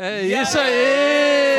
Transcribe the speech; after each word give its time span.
É 0.00 0.24
isso 0.24 0.56
aí! 0.56 1.56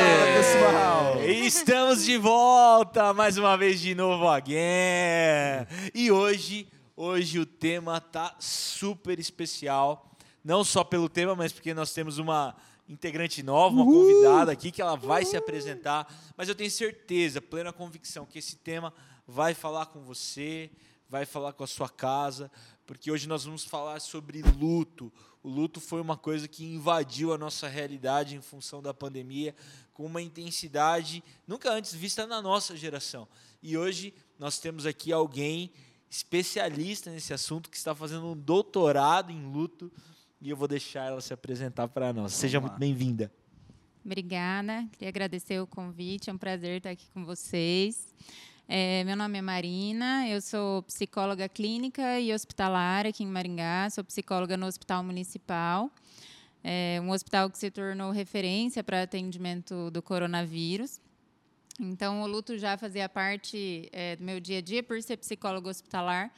Fala, 0.00 0.36
pessoal! 0.38 1.24
Estamos 1.24 2.06
de 2.06 2.16
volta 2.16 3.12
mais 3.12 3.36
uma 3.36 3.54
vez 3.54 3.82
de 3.82 3.94
novo 3.94 4.26
again. 4.28 5.66
E 5.92 6.10
hoje, 6.10 6.66
hoje 6.96 7.38
o 7.38 7.44
tema 7.44 8.00
tá 8.00 8.34
super 8.38 9.18
especial, 9.18 10.10
não 10.42 10.64
só 10.64 10.82
pelo 10.82 11.06
tema, 11.06 11.34
mas 11.34 11.52
porque 11.52 11.74
nós 11.74 11.92
temos 11.92 12.16
uma 12.16 12.56
integrante 12.88 13.42
nova, 13.42 13.76
uma 13.76 13.84
convidada 13.84 14.50
aqui 14.50 14.72
que 14.72 14.80
ela 14.80 14.96
vai 14.96 15.26
se 15.26 15.36
apresentar, 15.36 16.10
mas 16.34 16.48
eu 16.48 16.54
tenho 16.54 16.70
certeza, 16.70 17.42
plena 17.42 17.74
convicção 17.74 18.24
que 18.24 18.38
esse 18.38 18.56
tema 18.56 18.90
vai 19.26 19.52
falar 19.52 19.84
com 19.84 20.00
você, 20.00 20.70
vai 21.10 21.26
falar 21.26 21.52
com 21.52 21.62
a 21.62 21.66
sua 21.66 21.90
casa, 21.90 22.50
porque 22.86 23.12
hoje 23.12 23.28
nós 23.28 23.44
vamos 23.44 23.64
falar 23.64 24.00
sobre 24.00 24.40
luto. 24.58 25.12
O 25.42 25.48
luto 25.48 25.80
foi 25.80 26.00
uma 26.00 26.16
coisa 26.16 26.46
que 26.46 26.64
invadiu 26.64 27.32
a 27.32 27.38
nossa 27.38 27.66
realidade 27.66 28.36
em 28.36 28.40
função 28.40 28.80
da 28.80 28.94
pandemia 28.94 29.54
com 29.92 30.06
uma 30.06 30.22
intensidade 30.22 31.22
nunca 31.46 31.72
antes 31.72 31.94
vista 31.94 32.26
na 32.26 32.40
nossa 32.40 32.76
geração. 32.76 33.26
E 33.62 33.76
hoje 33.76 34.14
nós 34.38 34.58
temos 34.58 34.86
aqui 34.86 35.12
alguém 35.12 35.70
especialista 36.08 37.10
nesse 37.10 37.32
assunto 37.32 37.70
que 37.70 37.76
está 37.76 37.94
fazendo 37.94 38.26
um 38.26 38.36
doutorado 38.36 39.32
em 39.32 39.50
luto 39.50 39.90
e 40.40 40.50
eu 40.50 40.56
vou 40.56 40.68
deixar 40.68 41.06
ela 41.06 41.20
se 41.20 41.32
apresentar 41.32 41.88
para 41.88 42.12
nós. 42.12 42.32
Seja 42.34 42.60
muito 42.60 42.78
bem-vinda. 42.78 43.32
Obrigada, 44.04 44.86
queria 44.92 45.08
agradecer 45.08 45.60
o 45.60 45.66
convite, 45.66 46.28
é 46.28 46.32
um 46.32 46.38
prazer 46.38 46.78
estar 46.78 46.90
aqui 46.90 47.08
com 47.14 47.24
vocês. 47.24 48.12
É, 48.68 49.02
meu 49.04 49.16
nome 49.16 49.38
é 49.38 49.42
Marina, 49.42 50.26
eu 50.28 50.40
sou 50.40 50.82
psicóloga 50.84 51.48
clínica 51.48 52.20
e 52.20 52.32
hospitalar 52.32 53.06
aqui 53.06 53.24
em 53.24 53.26
Maringá, 53.26 53.90
sou 53.90 54.04
psicóloga 54.04 54.56
no 54.56 54.66
Hospital 54.66 55.02
Municipal, 55.02 55.90
é 56.62 57.00
um 57.02 57.10
hospital 57.10 57.50
que 57.50 57.58
se 57.58 57.70
tornou 57.70 58.12
referência 58.12 58.82
para 58.84 59.02
atendimento 59.02 59.90
do 59.90 60.00
coronavírus. 60.00 61.00
Então, 61.80 62.22
o 62.22 62.26
luto 62.26 62.56
já 62.56 62.78
fazia 62.78 63.08
parte 63.08 63.88
é, 63.92 64.14
do 64.14 64.22
meu 64.22 64.38
dia 64.38 64.58
a 64.58 64.62
dia 64.62 64.82
por 64.82 65.02
ser 65.02 65.16
psicóloga 65.16 65.68
hospitalar, 65.68 66.32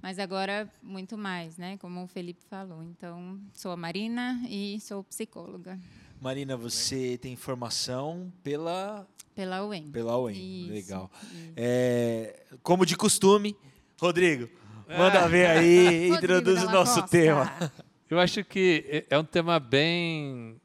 mas 0.00 0.18
agora 0.20 0.70
muito 0.80 1.18
mais, 1.18 1.56
né? 1.56 1.76
Como 1.78 2.04
o 2.04 2.06
Felipe 2.06 2.44
falou. 2.48 2.82
Então, 2.84 3.40
sou 3.52 3.72
a 3.72 3.76
Marina 3.76 4.40
e 4.48 4.78
sou 4.80 5.02
psicóloga. 5.02 5.78
Marina, 6.26 6.56
você 6.56 7.16
tem 7.18 7.36
formação 7.36 8.32
pela 8.42 9.06
pela 9.32 9.64
UEM. 9.64 9.92
Pela 9.92 10.18
UEM, 10.18 10.64
isso, 10.64 10.72
legal. 10.72 11.10
Isso. 11.22 11.52
É, 11.54 12.42
como 12.64 12.84
de 12.84 12.96
costume, 12.96 13.56
Rodrigo, 13.96 14.50
manda 14.88 15.20
é. 15.20 15.28
ver 15.28 15.46
aí, 15.46 16.08
introduz 16.18 16.64
o 16.64 16.70
nosso 16.70 17.02
Costa. 17.02 17.08
tema. 17.08 17.72
Eu 18.10 18.18
acho 18.18 18.42
que 18.42 19.06
é 19.08 19.16
um 19.16 19.22
tema 19.22 19.60
bem 19.60 20.60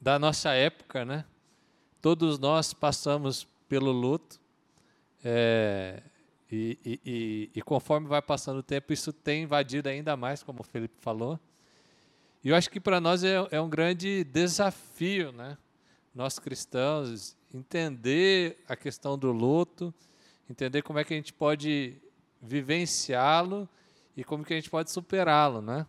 da 0.00 0.16
nossa 0.16 0.52
época, 0.52 1.04
né? 1.04 1.24
Todos 2.00 2.38
nós 2.38 2.72
passamos 2.72 3.48
pelo 3.68 3.90
luto. 3.90 4.40
É, 5.24 6.04
e, 6.52 6.78
e, 6.84 7.00
e, 7.04 7.50
e, 7.56 7.62
conforme 7.62 8.06
vai 8.06 8.22
passando 8.22 8.58
o 8.58 8.62
tempo, 8.62 8.92
isso 8.92 9.12
tem 9.12 9.42
invadido 9.42 9.88
ainda 9.88 10.16
mais, 10.16 10.44
como 10.44 10.60
o 10.60 10.64
Felipe 10.64 10.94
falou. 11.00 11.36
E 12.42 12.48
eu 12.48 12.56
acho 12.56 12.70
que 12.70 12.80
para 12.80 13.00
nós 13.00 13.22
é, 13.22 13.34
é, 13.50 13.60
um 13.60 13.68
grande 13.68 14.24
desafio, 14.24 15.30
né? 15.30 15.58
Nós 16.14 16.38
cristãos, 16.38 17.36
entender 17.52 18.56
a 18.66 18.74
questão 18.74 19.18
do 19.18 19.30
luto, 19.30 19.92
entender 20.48 20.80
como 20.80 20.98
é 20.98 21.04
que 21.04 21.12
a 21.12 21.16
gente 21.16 21.34
pode 21.34 22.00
vivenciá-lo 22.40 23.68
e 24.16 24.24
como 24.24 24.42
que 24.42 24.54
a 24.54 24.56
gente 24.56 24.70
pode 24.70 24.90
superá-lo, 24.90 25.60
né? 25.60 25.86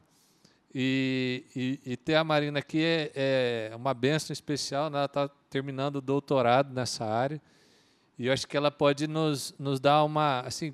E, 0.76 1.46
e, 1.56 1.80
e, 1.86 1.98
ter 1.98 2.16
a 2.16 2.24
Marina 2.24 2.60
aqui 2.60 2.84
é, 2.84 3.70
é 3.72 3.76
uma 3.76 3.94
benção 3.94 4.34
especial, 4.34 4.90
né? 4.90 5.00
ela 5.00 5.06
está 5.06 5.30
terminando 5.50 5.98
o 5.98 6.02
doutorado 6.02 6.74
nessa 6.74 7.06
área, 7.06 7.42
e 8.18 8.28
eu 8.28 8.34
acho 8.34 8.48
que 8.48 8.56
ela 8.56 8.72
pode 8.72 9.06
nos, 9.06 9.54
nos 9.60 9.80
dar 9.82 10.04
uma, 10.04 10.42
assim, 10.42 10.74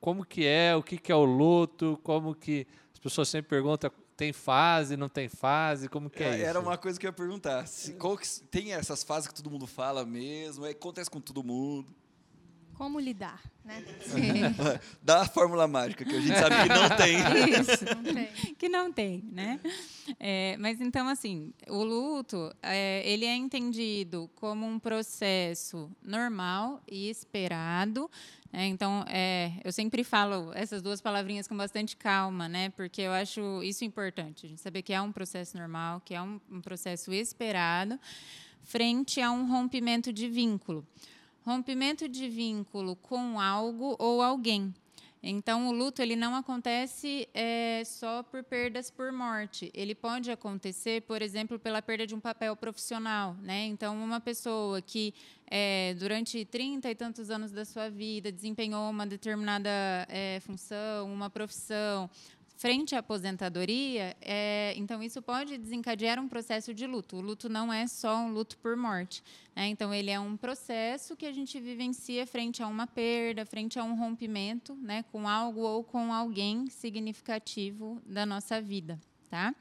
como 0.00 0.24
que 0.24 0.44
é, 0.44 0.74
o 0.74 0.82
que, 0.82 0.98
que 0.98 1.12
é 1.12 1.14
o 1.14 1.24
luto, 1.24 2.00
como 2.02 2.34
que, 2.34 2.66
as 2.92 2.98
pessoas 2.98 3.28
sempre 3.28 3.48
perguntam, 3.48 3.92
tem 4.18 4.32
fase, 4.32 4.96
não 4.96 5.08
tem 5.08 5.28
fase? 5.28 5.88
Como 5.88 6.10
que 6.10 6.24
é, 6.24 6.26
é 6.26 6.36
isso? 6.38 6.44
Era 6.44 6.58
uma 6.58 6.76
coisa 6.76 6.98
que 6.98 7.06
eu 7.06 7.08
ia 7.08 7.12
perguntar. 7.12 7.68
Se, 7.68 7.92
que, 7.92 8.40
tem 8.50 8.72
essas 8.72 9.04
fases 9.04 9.28
que 9.28 9.34
todo 9.34 9.48
mundo 9.48 9.64
fala 9.64 10.04
mesmo? 10.04 10.66
É, 10.66 10.70
acontece 10.70 11.08
com 11.08 11.20
todo 11.20 11.44
mundo? 11.44 11.94
Como 12.78 12.98
lidar, 12.98 13.42
né? 13.64 13.82
Dá 15.02 15.22
a 15.22 15.24
fórmula 15.26 15.66
mágica, 15.68 16.04
que 16.04 16.14
a 16.16 16.20
gente 16.20 16.38
sabe 16.38 16.54
que 16.62 16.68
não 16.68 16.88
tem. 16.96 17.60
Isso, 17.60 17.84
não 17.84 18.14
tem. 18.14 18.54
que 18.54 18.68
não 18.68 18.92
tem, 18.92 19.24
né? 19.30 19.60
É, 20.18 20.56
mas 20.58 20.80
então, 20.80 21.08
assim, 21.08 21.52
o 21.68 21.82
luto, 21.82 22.50
é, 22.62 23.02
ele 23.04 23.26
é 23.26 23.34
entendido 23.34 24.30
como 24.36 24.64
um 24.64 24.78
processo 24.78 25.90
normal 26.02 26.80
e 26.88 27.10
esperado 27.10 28.08
é, 28.52 28.66
então, 28.66 29.04
é, 29.08 29.52
eu 29.62 29.70
sempre 29.70 30.02
falo 30.02 30.52
essas 30.54 30.80
duas 30.80 31.00
palavrinhas 31.00 31.46
com 31.46 31.56
bastante 31.56 31.96
calma, 31.96 32.48
né? 32.48 32.70
Porque 32.70 33.02
eu 33.02 33.12
acho 33.12 33.62
isso 33.62 33.84
importante, 33.84 34.46
a 34.46 34.48
gente 34.48 34.60
saber 34.60 34.82
que 34.82 34.92
é 34.92 35.00
um 35.00 35.12
processo 35.12 35.56
normal, 35.56 36.00
que 36.04 36.14
é 36.14 36.22
um, 36.22 36.40
um 36.50 36.60
processo 36.60 37.12
esperado, 37.12 37.98
frente 38.62 39.20
a 39.20 39.30
um 39.30 39.46
rompimento 39.46 40.12
de 40.12 40.28
vínculo. 40.28 40.86
Rompimento 41.48 42.06
de 42.06 42.28
vínculo 42.28 42.94
com 42.94 43.40
algo 43.40 43.96
ou 43.98 44.20
alguém. 44.20 44.74
Então, 45.22 45.68
o 45.68 45.72
luto 45.72 46.02
ele 46.02 46.14
não 46.14 46.36
acontece 46.36 47.26
é, 47.32 47.82
só 47.86 48.22
por 48.22 48.44
perdas 48.44 48.90
por 48.90 49.10
morte. 49.10 49.70
Ele 49.72 49.94
pode 49.94 50.30
acontecer, 50.30 51.00
por 51.04 51.22
exemplo, 51.22 51.58
pela 51.58 51.80
perda 51.80 52.06
de 52.06 52.14
um 52.14 52.20
papel 52.20 52.54
profissional. 52.54 53.34
Né? 53.40 53.64
Então, 53.64 53.96
uma 53.96 54.20
pessoa 54.20 54.82
que 54.82 55.14
é, 55.50 55.94
durante 55.98 56.44
30 56.44 56.90
e 56.90 56.94
tantos 56.94 57.30
anos 57.30 57.50
da 57.50 57.64
sua 57.64 57.88
vida 57.88 58.30
desempenhou 58.30 58.90
uma 58.90 59.06
determinada 59.06 59.70
é, 60.10 60.40
função, 60.40 61.10
uma 61.10 61.30
profissão, 61.30 62.10
frente 62.58 62.96
à 62.96 62.98
aposentadoria, 62.98 64.16
é, 64.20 64.74
então 64.76 65.00
isso 65.00 65.22
pode 65.22 65.56
desencadear 65.56 66.18
um 66.18 66.28
processo 66.28 66.74
de 66.74 66.88
luto. 66.88 67.16
O 67.16 67.20
luto 67.20 67.48
não 67.48 67.72
é 67.72 67.86
só 67.86 68.18
um 68.18 68.32
luto 68.32 68.58
por 68.58 68.76
morte. 68.76 69.22
Né? 69.54 69.68
Então, 69.68 69.94
ele 69.94 70.10
é 70.10 70.18
um 70.18 70.36
processo 70.36 71.16
que 71.16 71.24
a 71.24 71.32
gente 71.32 71.58
vivencia 71.60 72.26
frente 72.26 72.60
a 72.60 72.66
uma 72.66 72.86
perda, 72.86 73.46
frente 73.46 73.78
a 73.78 73.84
um 73.84 73.94
rompimento 73.94 74.74
né, 74.74 75.04
com 75.12 75.28
algo 75.28 75.60
ou 75.60 75.84
com 75.84 76.12
alguém 76.12 76.68
significativo 76.68 78.02
da 78.04 78.26
nossa 78.26 78.60
vida. 78.60 78.98
Tá? 79.30 79.54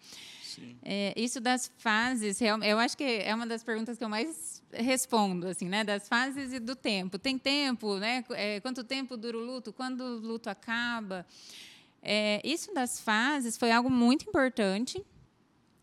É, 0.82 1.14
isso 1.16 1.40
das 1.40 1.72
fases, 1.78 2.40
eu 2.42 2.80
acho 2.80 2.98
que 2.98 3.04
é 3.04 3.36
uma 3.36 3.46
das 3.46 3.64
perguntas 3.64 3.96
que 3.96 4.04
eu 4.04 4.10
mais 4.10 4.64
respondo, 4.72 5.48
assim, 5.48 5.70
né? 5.70 5.84
Das 5.84 6.08
fases 6.08 6.52
e 6.52 6.60
do 6.60 6.76
tempo. 6.76 7.20
Tem 7.20 7.38
tempo, 7.38 7.98
né? 7.98 8.24
É, 8.32 8.60
quanto 8.60 8.84
tempo 8.84 9.16
dura 9.16 9.38
o 9.38 9.42
luto? 9.42 9.72
Quando 9.72 10.02
o 10.02 10.18
luto 10.18 10.50
acaba? 10.50 11.28
É, 12.10 12.40
isso 12.42 12.74
das 12.74 13.02
fases 13.02 13.58
foi 13.58 13.70
algo 13.70 13.90
muito 13.90 14.30
importante 14.30 15.06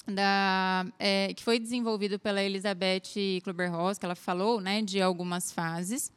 da, 0.07 0.87
é, 0.99 1.35
que 1.35 1.45
foi 1.45 1.59
desenvolvido 1.59 2.19
pela 2.19 2.43
Elizabeth 2.43 3.43
Kluber-Ross, 3.43 3.99
que 3.99 4.07
ela 4.07 4.15
falou 4.15 4.59
né, 4.59 4.81
de 4.81 5.03
algumas 5.03 5.53
fases. 5.53 6.11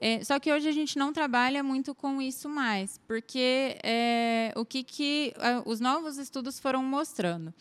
É, 0.00 0.24
só 0.24 0.40
que 0.40 0.50
hoje 0.50 0.66
a 0.66 0.72
gente 0.72 0.98
não 0.98 1.12
trabalha 1.12 1.62
muito 1.62 1.94
com 1.94 2.22
isso 2.22 2.48
mais, 2.48 2.98
porque 3.06 3.76
é, 3.82 4.50
o 4.56 4.64
que, 4.64 4.82
que 4.82 5.34
os 5.66 5.78
novos 5.78 6.16
estudos 6.16 6.58
foram 6.58 6.82
mostrando? 6.82 7.52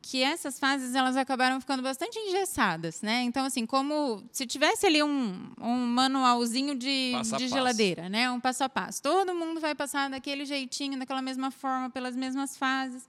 Que 0.00 0.22
essas 0.22 0.58
fases 0.58 0.94
elas 0.94 1.16
acabaram 1.16 1.60
ficando 1.60 1.82
bastante 1.82 2.18
engessadas, 2.18 3.02
né? 3.02 3.22
Então 3.22 3.44
assim, 3.44 3.66
como 3.66 4.22
se 4.32 4.46
tivesse 4.46 4.86
ali 4.86 5.02
um, 5.02 5.50
um 5.60 5.86
manualzinho 5.86 6.74
de, 6.74 7.12
de 7.36 7.48
geladeira, 7.48 8.08
né? 8.08 8.30
Um 8.30 8.40
passo 8.40 8.64
a 8.64 8.68
passo. 8.68 9.02
Todo 9.02 9.34
mundo 9.34 9.60
vai 9.60 9.74
passar 9.74 10.08
daquele 10.08 10.44
jeitinho, 10.44 10.98
daquela 10.98 11.22
mesma 11.22 11.50
forma, 11.50 11.90
pelas 11.90 12.16
mesmas 12.16 12.56
fases. 12.56 13.08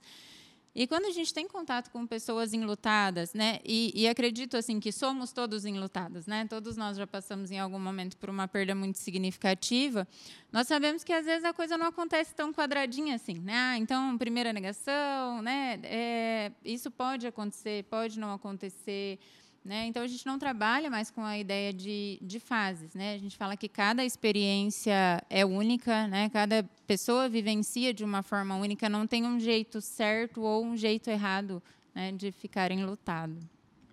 E 0.72 0.86
quando 0.86 1.06
a 1.06 1.10
gente 1.10 1.34
tem 1.34 1.48
contato 1.48 1.90
com 1.90 2.06
pessoas 2.06 2.54
enlutadas, 2.54 3.34
né, 3.34 3.58
e, 3.64 3.92
e, 3.94 4.06
acredito 4.06 4.56
assim 4.56 4.78
que 4.78 4.92
somos 4.92 5.32
todos 5.32 5.64
enlutados, 5.64 6.26
né, 6.26 6.46
todos 6.48 6.76
nós 6.76 6.96
já 6.96 7.06
passamos 7.06 7.50
em 7.50 7.58
algum 7.58 7.78
momento 7.78 8.16
por 8.16 8.30
uma 8.30 8.46
perda 8.46 8.72
muito 8.72 8.96
significativa, 8.98 10.06
nós 10.52 10.68
sabemos 10.68 11.02
que 11.02 11.12
às 11.12 11.26
vezes 11.26 11.44
a 11.44 11.52
coisa 11.52 11.76
não 11.76 11.86
acontece 11.86 12.34
tão 12.34 12.52
quadradinha 12.52 13.16
assim, 13.16 13.34
né? 13.34 13.52
Ah, 13.54 13.78
então, 13.78 14.16
primeira 14.16 14.52
negação, 14.52 15.42
né, 15.42 15.80
é, 15.82 16.52
isso 16.64 16.88
pode 16.90 17.26
acontecer, 17.26 17.84
pode 17.84 18.18
não 18.18 18.32
acontecer. 18.32 19.18
Né? 19.64 19.86
Então, 19.86 20.02
a 20.02 20.06
gente 20.06 20.24
não 20.24 20.38
trabalha 20.38 20.88
mais 20.88 21.10
com 21.10 21.22
a 21.22 21.38
ideia 21.38 21.72
de, 21.72 22.18
de 22.22 22.40
fases. 22.40 22.94
Né? 22.94 23.14
A 23.14 23.18
gente 23.18 23.36
fala 23.36 23.56
que 23.56 23.68
cada 23.68 24.04
experiência 24.04 25.22
é 25.28 25.44
única, 25.44 26.08
né? 26.08 26.30
cada 26.30 26.62
pessoa 26.86 27.28
vivencia 27.28 27.92
de 27.92 28.02
uma 28.02 28.22
forma 28.22 28.56
única, 28.56 28.88
não 28.88 29.06
tem 29.06 29.24
um 29.26 29.38
jeito 29.38 29.80
certo 29.80 30.42
ou 30.42 30.64
um 30.64 30.76
jeito 30.76 31.10
errado 31.10 31.62
né, 31.94 32.10
de 32.12 32.32
ficar 32.32 32.70
enlutado. 32.70 33.36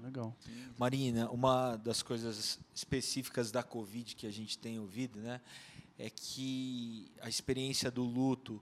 Legal. 0.01 0.33
Marina, 0.77 1.29
uma 1.31 1.75
das 1.75 2.01
coisas 2.01 2.59
específicas 2.73 3.51
da 3.51 3.61
Covid 3.61 4.15
que 4.15 4.25
a 4.25 4.31
gente 4.31 4.57
tem 4.57 4.79
ouvido 4.79 5.19
né, 5.19 5.41
é 5.97 6.09
que 6.09 7.11
a 7.21 7.27
experiência 7.27 7.91
do 7.91 8.03
luto, 8.03 8.61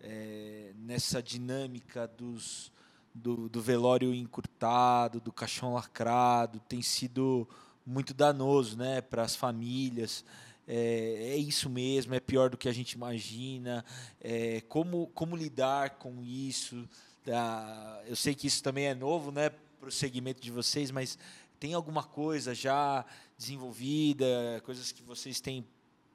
é, 0.00 0.72
nessa 0.76 1.22
dinâmica 1.22 2.06
dos 2.06 2.70
do, 3.14 3.48
do 3.48 3.62
velório 3.62 4.12
encurtado, 4.12 5.20
do 5.20 5.32
caixão 5.32 5.74
lacrado, 5.74 6.60
tem 6.68 6.82
sido 6.82 7.48
muito 7.86 8.12
danoso 8.12 8.76
né, 8.76 9.00
para 9.00 9.22
as 9.22 9.36
famílias. 9.36 10.24
É, 10.66 11.34
é, 11.34 11.36
isso 11.36 11.68
mesmo, 11.68 12.14
é 12.14 12.20
pior 12.20 12.50
do 12.50 12.56
que 12.56 12.68
a 12.68 12.72
gente 12.72 12.92
imagina. 12.92 13.84
É, 14.20 14.62
como, 14.62 15.06
como 15.08 15.36
lidar 15.36 15.90
com 15.90 16.22
isso? 16.22 16.88
Ah, 17.28 18.02
eu 18.06 18.16
sei 18.16 18.34
que 18.34 18.46
isso 18.46 18.62
também 18.62 18.86
é 18.86 18.94
novo 18.94 19.30
né, 19.30 19.50
para 19.78 19.88
o 19.88 19.92
segmento 19.92 20.40
de 20.40 20.50
vocês, 20.50 20.90
mas 20.90 21.18
tem 21.60 21.74
alguma 21.74 22.02
coisa 22.02 22.54
já 22.54 23.04
desenvolvida, 23.38 24.62
coisas 24.64 24.90
que 24.90 25.02
vocês 25.02 25.40
têm 25.40 25.64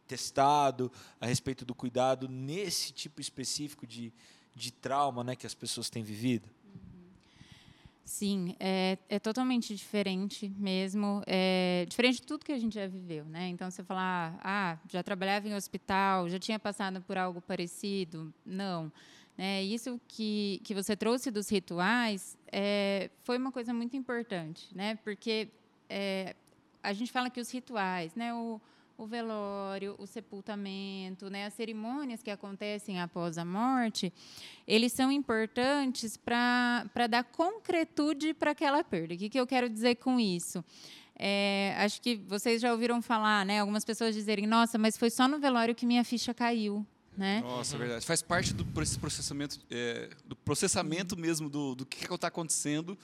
testado 0.07 0.91
a 1.21 1.27
respeito 1.27 1.63
do 1.63 1.75
cuidado 1.75 2.27
nesse 2.27 2.91
tipo 2.91 3.21
específico 3.21 3.85
de, 3.85 4.11
de 4.55 4.71
trauma 4.71 5.23
né, 5.23 5.35
que 5.35 5.45
as 5.45 5.53
pessoas 5.53 5.89
têm 5.89 6.03
vivido? 6.03 6.49
Sim, 8.09 8.55
é, 8.59 8.97
é 9.07 9.19
totalmente 9.19 9.75
diferente 9.75 10.51
mesmo, 10.57 11.21
é 11.27 11.85
diferente 11.87 12.15
de 12.15 12.23
tudo 12.23 12.43
que 12.43 12.51
a 12.51 12.57
gente 12.57 12.73
já 12.73 12.87
viveu, 12.87 13.23
né? 13.25 13.49
Então, 13.49 13.69
você 13.69 13.83
falar, 13.83 14.35
ah, 14.43 14.79
já 14.89 15.03
trabalhava 15.03 15.47
em 15.47 15.53
hospital, 15.53 16.27
já 16.27 16.39
tinha 16.39 16.57
passado 16.57 17.01
por 17.03 17.19
algo 17.19 17.39
parecido, 17.39 18.33
não. 18.43 18.91
Né? 19.37 19.61
Isso 19.61 20.01
que, 20.07 20.59
que 20.63 20.73
você 20.73 20.95
trouxe 20.95 21.29
dos 21.29 21.47
rituais 21.49 22.35
é, 22.51 23.11
foi 23.21 23.37
uma 23.37 23.51
coisa 23.51 23.75
muito 23.75 23.95
importante, 23.95 24.75
né? 24.75 24.95
Porque 25.03 25.47
é, 25.87 26.35
a 26.81 26.93
gente 26.93 27.11
fala 27.11 27.29
que 27.29 27.39
os 27.39 27.51
rituais, 27.51 28.15
né? 28.15 28.33
O, 28.33 28.59
o 28.99 29.07
velório, 29.07 29.95
o 29.97 30.05
sepultamento, 30.05 31.29
né, 31.29 31.45
as 31.45 31.53
cerimônias 31.53 32.21
que 32.21 32.29
acontecem 32.29 32.99
após 32.99 33.37
a 33.37 33.45
morte, 33.45 34.11
eles 34.67 34.91
são 34.91 35.09
importantes 35.09 36.17
para 36.17 37.07
dar 37.09 37.23
concretude 37.23 38.33
para 38.33 38.51
aquela 38.51 38.83
perda. 38.83 39.13
O 39.13 39.17
que, 39.17 39.29
que 39.29 39.39
eu 39.39 39.47
quero 39.47 39.69
dizer 39.69 39.95
com 39.95 40.19
isso? 40.19 40.63
É, 41.15 41.75
acho 41.77 42.01
que 42.01 42.17
vocês 42.27 42.61
já 42.61 42.73
ouviram 42.73 43.01
falar, 43.01 43.45
né? 43.45 43.61
Algumas 43.61 43.85
pessoas 43.85 44.13
dizerem, 44.13 44.45
nossa, 44.45 44.77
mas 44.77 44.97
foi 44.97 45.09
só 45.09 45.29
no 45.29 45.39
velório 45.39 45.73
que 45.73 45.85
minha 45.85 46.03
ficha 46.03 46.33
caiu. 46.33 46.85
Né? 47.17 47.41
Nossa, 47.41 47.75
é 47.75 47.79
verdade. 47.79 48.05
Faz 48.05 48.21
parte 48.21 48.53
do 48.53 48.65
processamento, 48.65 49.59
é, 49.69 50.09
do 50.25 50.35
processamento 50.35 51.17
mesmo 51.17 51.49
do, 51.49 51.75
do 51.75 51.85
que 51.85 52.05
está 52.05 52.27
acontecendo 52.27 52.97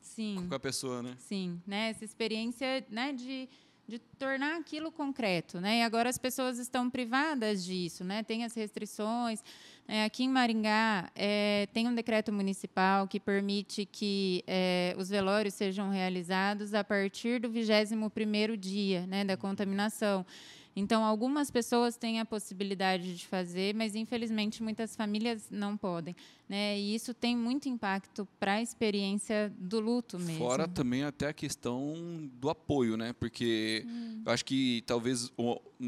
Sim. 0.00 0.46
com 0.48 0.54
a 0.54 0.60
pessoa, 0.60 1.02
né? 1.02 1.16
Sim, 1.18 1.60
né? 1.66 1.90
Essa 1.90 2.04
experiência 2.04 2.84
né, 2.90 3.12
de 3.12 3.48
de 3.88 3.98
tornar 3.98 4.58
aquilo 4.58 4.92
concreto, 4.92 5.58
né? 5.62 5.78
E 5.78 5.82
agora 5.82 6.10
as 6.10 6.18
pessoas 6.18 6.58
estão 6.58 6.90
privadas 6.90 7.64
disso, 7.64 8.04
né? 8.04 8.22
Tem 8.22 8.44
as 8.44 8.54
restrições. 8.54 9.42
É, 9.88 10.04
aqui 10.04 10.24
em 10.24 10.28
Maringá 10.28 11.10
é, 11.16 11.66
tem 11.72 11.88
um 11.88 11.94
decreto 11.94 12.30
municipal 12.30 13.08
que 13.08 13.18
permite 13.18 13.86
que 13.86 14.44
é, 14.46 14.94
os 14.98 15.08
velórios 15.08 15.54
sejam 15.54 15.88
realizados 15.88 16.74
a 16.74 16.84
partir 16.84 17.40
do 17.40 17.48
21 17.48 18.10
primeiro 18.10 18.58
dia, 18.58 19.06
né, 19.06 19.24
da 19.24 19.38
contaminação. 19.38 20.26
Então, 20.74 21.04
algumas 21.04 21.50
pessoas 21.50 21.96
têm 21.96 22.20
a 22.20 22.24
possibilidade 22.24 23.16
de 23.16 23.26
fazer, 23.26 23.74
mas 23.74 23.94
infelizmente 23.94 24.62
muitas 24.62 24.94
famílias 24.94 25.48
não 25.50 25.76
podem. 25.76 26.14
Né? 26.48 26.78
E 26.78 26.94
isso 26.94 27.12
tem 27.12 27.36
muito 27.36 27.68
impacto 27.68 28.26
para 28.38 28.54
a 28.54 28.62
experiência 28.62 29.52
do 29.58 29.80
luto 29.80 30.18
mesmo. 30.18 30.38
Fora 30.38 30.66
também 30.66 31.02
até 31.02 31.28
a 31.28 31.32
questão 31.32 32.30
do 32.34 32.48
apoio, 32.48 32.96
né? 32.96 33.12
Porque 33.12 33.84
hum. 33.86 34.22
eu 34.24 34.32
acho 34.32 34.44
que 34.44 34.82
talvez 34.86 35.30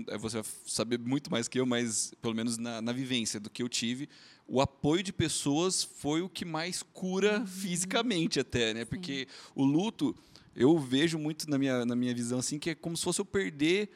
é, 0.08 0.18
você 0.18 0.42
vai 0.42 0.50
saber 0.66 0.98
muito 0.98 1.30
mais 1.30 1.48
que 1.48 1.58
eu, 1.58 1.64
mas 1.64 2.12
pelo 2.20 2.34
menos 2.34 2.58
na, 2.58 2.82
na 2.82 2.92
vivência 2.92 3.40
do 3.40 3.48
que 3.48 3.62
eu 3.62 3.68
tive, 3.68 4.08
o 4.46 4.60
apoio 4.60 5.02
de 5.02 5.12
pessoas 5.12 5.84
foi 5.84 6.20
o 6.20 6.28
que 6.28 6.44
mais 6.44 6.82
cura 6.82 7.38
uhum. 7.38 7.46
fisicamente 7.46 8.40
até, 8.40 8.74
né? 8.74 8.80
Sim. 8.80 8.86
Porque 8.86 9.28
o 9.54 9.64
luto 9.64 10.14
eu 10.54 10.76
vejo 10.78 11.18
muito 11.18 11.48
na 11.48 11.56
minha, 11.56 11.86
na 11.86 11.94
minha 11.94 12.14
visão 12.14 12.40
assim 12.40 12.58
que 12.58 12.70
é 12.70 12.74
como 12.74 12.96
se 12.96 13.04
fosse 13.04 13.20
eu 13.20 13.24
perder 13.24 13.90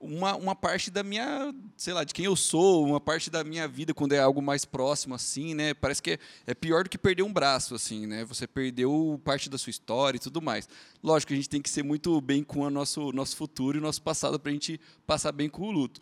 uma, 0.00 0.36
uma 0.36 0.54
parte 0.54 0.90
da 0.90 1.02
minha, 1.02 1.54
sei 1.76 1.92
lá, 1.92 2.04
de 2.04 2.14
quem 2.14 2.24
eu 2.24 2.36
sou, 2.36 2.86
uma 2.86 3.00
parte 3.00 3.30
da 3.30 3.42
minha 3.42 3.66
vida 3.66 3.92
quando 3.92 4.12
é 4.12 4.20
algo 4.20 4.40
mais 4.40 4.64
próximo 4.64 5.14
assim, 5.14 5.54
né? 5.54 5.74
Parece 5.74 6.02
que 6.02 6.12
é, 6.12 6.18
é 6.46 6.54
pior 6.54 6.84
do 6.84 6.90
que 6.90 6.98
perder 6.98 7.22
um 7.22 7.32
braço 7.32 7.74
assim, 7.74 8.06
né? 8.06 8.24
Você 8.24 8.46
perdeu 8.46 9.20
parte 9.24 9.50
da 9.50 9.58
sua 9.58 9.70
história 9.70 10.16
e 10.16 10.20
tudo 10.20 10.40
mais. 10.40 10.68
Lógico 11.02 11.32
a 11.32 11.36
gente 11.36 11.48
tem 11.48 11.60
que 11.60 11.70
ser 11.70 11.82
muito 11.82 12.20
bem 12.20 12.42
com 12.42 12.60
o 12.60 12.70
nosso 12.70 13.12
nosso 13.12 13.36
futuro 13.36 13.78
e 13.78 13.80
nosso 13.80 14.02
passado 14.02 14.38
para 14.38 14.50
a 14.50 14.52
gente 14.52 14.80
passar 15.06 15.32
bem 15.32 15.48
com 15.48 15.62
o 15.68 15.70
luto. 15.70 16.00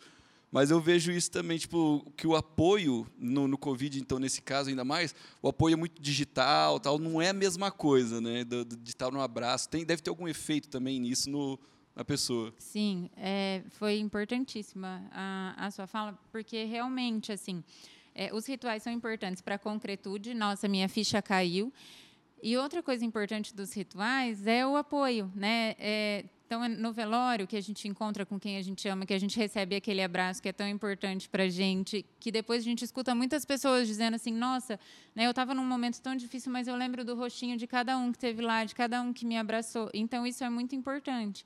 Mas 0.51 0.71
eu 0.71 0.79
vejo 0.79 1.11
isso 1.11 1.29
também, 1.29 1.57
tipo, 1.57 2.09
que 2.15 2.25
o 2.25 2.35
apoio 2.35 3.05
no, 3.17 3.49
no 3.49 3.57
Covid, 3.57 3.99
então, 3.99 4.17
nesse 4.17 4.41
caso 4.41 4.69
ainda 4.69 4.85
mais, 4.85 5.13
o 5.41 5.49
apoio 5.49 5.73
é 5.73 5.75
muito 5.75 6.01
digital, 6.01 6.79
tal, 6.79 6.97
não 6.97 7.21
é 7.21 7.29
a 7.29 7.33
mesma 7.33 7.69
coisa, 7.69 8.21
né? 8.21 8.45
Do, 8.45 8.63
do, 8.63 8.77
de 8.77 8.91
estar 8.91 9.11
no 9.11 9.19
abraço. 9.19 9.67
Tem, 9.67 9.85
deve 9.85 10.01
ter 10.01 10.09
algum 10.09 10.27
efeito 10.27 10.69
também 10.69 11.01
nisso 11.01 11.29
no, 11.29 11.59
na 11.97 12.05
pessoa. 12.05 12.53
Sim, 12.59 13.09
é, 13.17 13.63
foi 13.71 13.97
importantíssima 13.97 15.03
a, 15.11 15.55
a 15.57 15.71
sua 15.71 15.87
fala, 15.87 16.17
porque 16.31 16.63
realmente, 16.63 17.31
assim, 17.31 17.63
é, 18.13 18.31
os 18.31 18.45
rituais 18.45 18.83
são 18.83 18.93
importantes 18.93 19.41
para 19.41 19.55
a 19.55 19.59
concretude. 19.59 20.35
Nossa, 20.35 20.67
minha 20.67 20.87
ficha 20.87 21.19
caiu. 21.23 21.73
E 22.41 22.55
outra 22.55 22.83
coisa 22.83 23.03
importante 23.03 23.53
dos 23.53 23.73
rituais 23.73 24.45
é 24.45 24.65
o 24.65 24.77
apoio, 24.77 25.31
né? 25.35 25.75
É, 25.79 26.25
então, 26.45 26.63
é 26.63 26.67
no 26.69 26.93
velório, 26.93 27.47
que 27.47 27.57
a 27.57 27.61
gente 27.61 27.87
encontra 27.87 28.27
com 28.27 28.39
quem 28.39 28.57
a 28.57 28.61
gente 28.61 28.87
ama, 28.87 29.05
que 29.05 29.13
a 29.13 29.19
gente 29.19 29.35
recebe 29.35 29.75
aquele 29.75 30.03
abraço 30.03 30.39
que 30.39 30.47
é 30.47 30.53
tão 30.53 30.67
importante 30.67 31.27
para 31.27 31.43
a 31.43 31.49
gente, 31.49 32.05
que 32.19 32.31
depois 32.31 32.61
a 32.61 32.63
gente 32.63 32.85
escuta 32.85 33.15
muitas 33.15 33.43
pessoas 33.43 33.87
dizendo 33.87 34.13
assim: 34.13 34.31
nossa, 34.31 34.79
né, 35.15 35.25
eu 35.25 35.31
estava 35.31 35.55
num 35.55 35.65
momento 35.65 35.99
tão 35.99 36.15
difícil, 36.15 36.51
mas 36.51 36.67
eu 36.67 36.75
lembro 36.75 37.03
do 37.03 37.15
rostinho 37.15 37.57
de 37.57 37.65
cada 37.65 37.97
um 37.97 38.11
que 38.11 38.19
teve 38.19 38.43
lá, 38.43 38.63
de 38.63 38.75
cada 38.75 39.01
um 39.01 39.11
que 39.11 39.25
me 39.25 39.35
abraçou. 39.35 39.89
Então, 39.95 40.27
isso 40.27 40.43
é 40.43 40.49
muito 40.49 40.75
importante. 40.75 41.43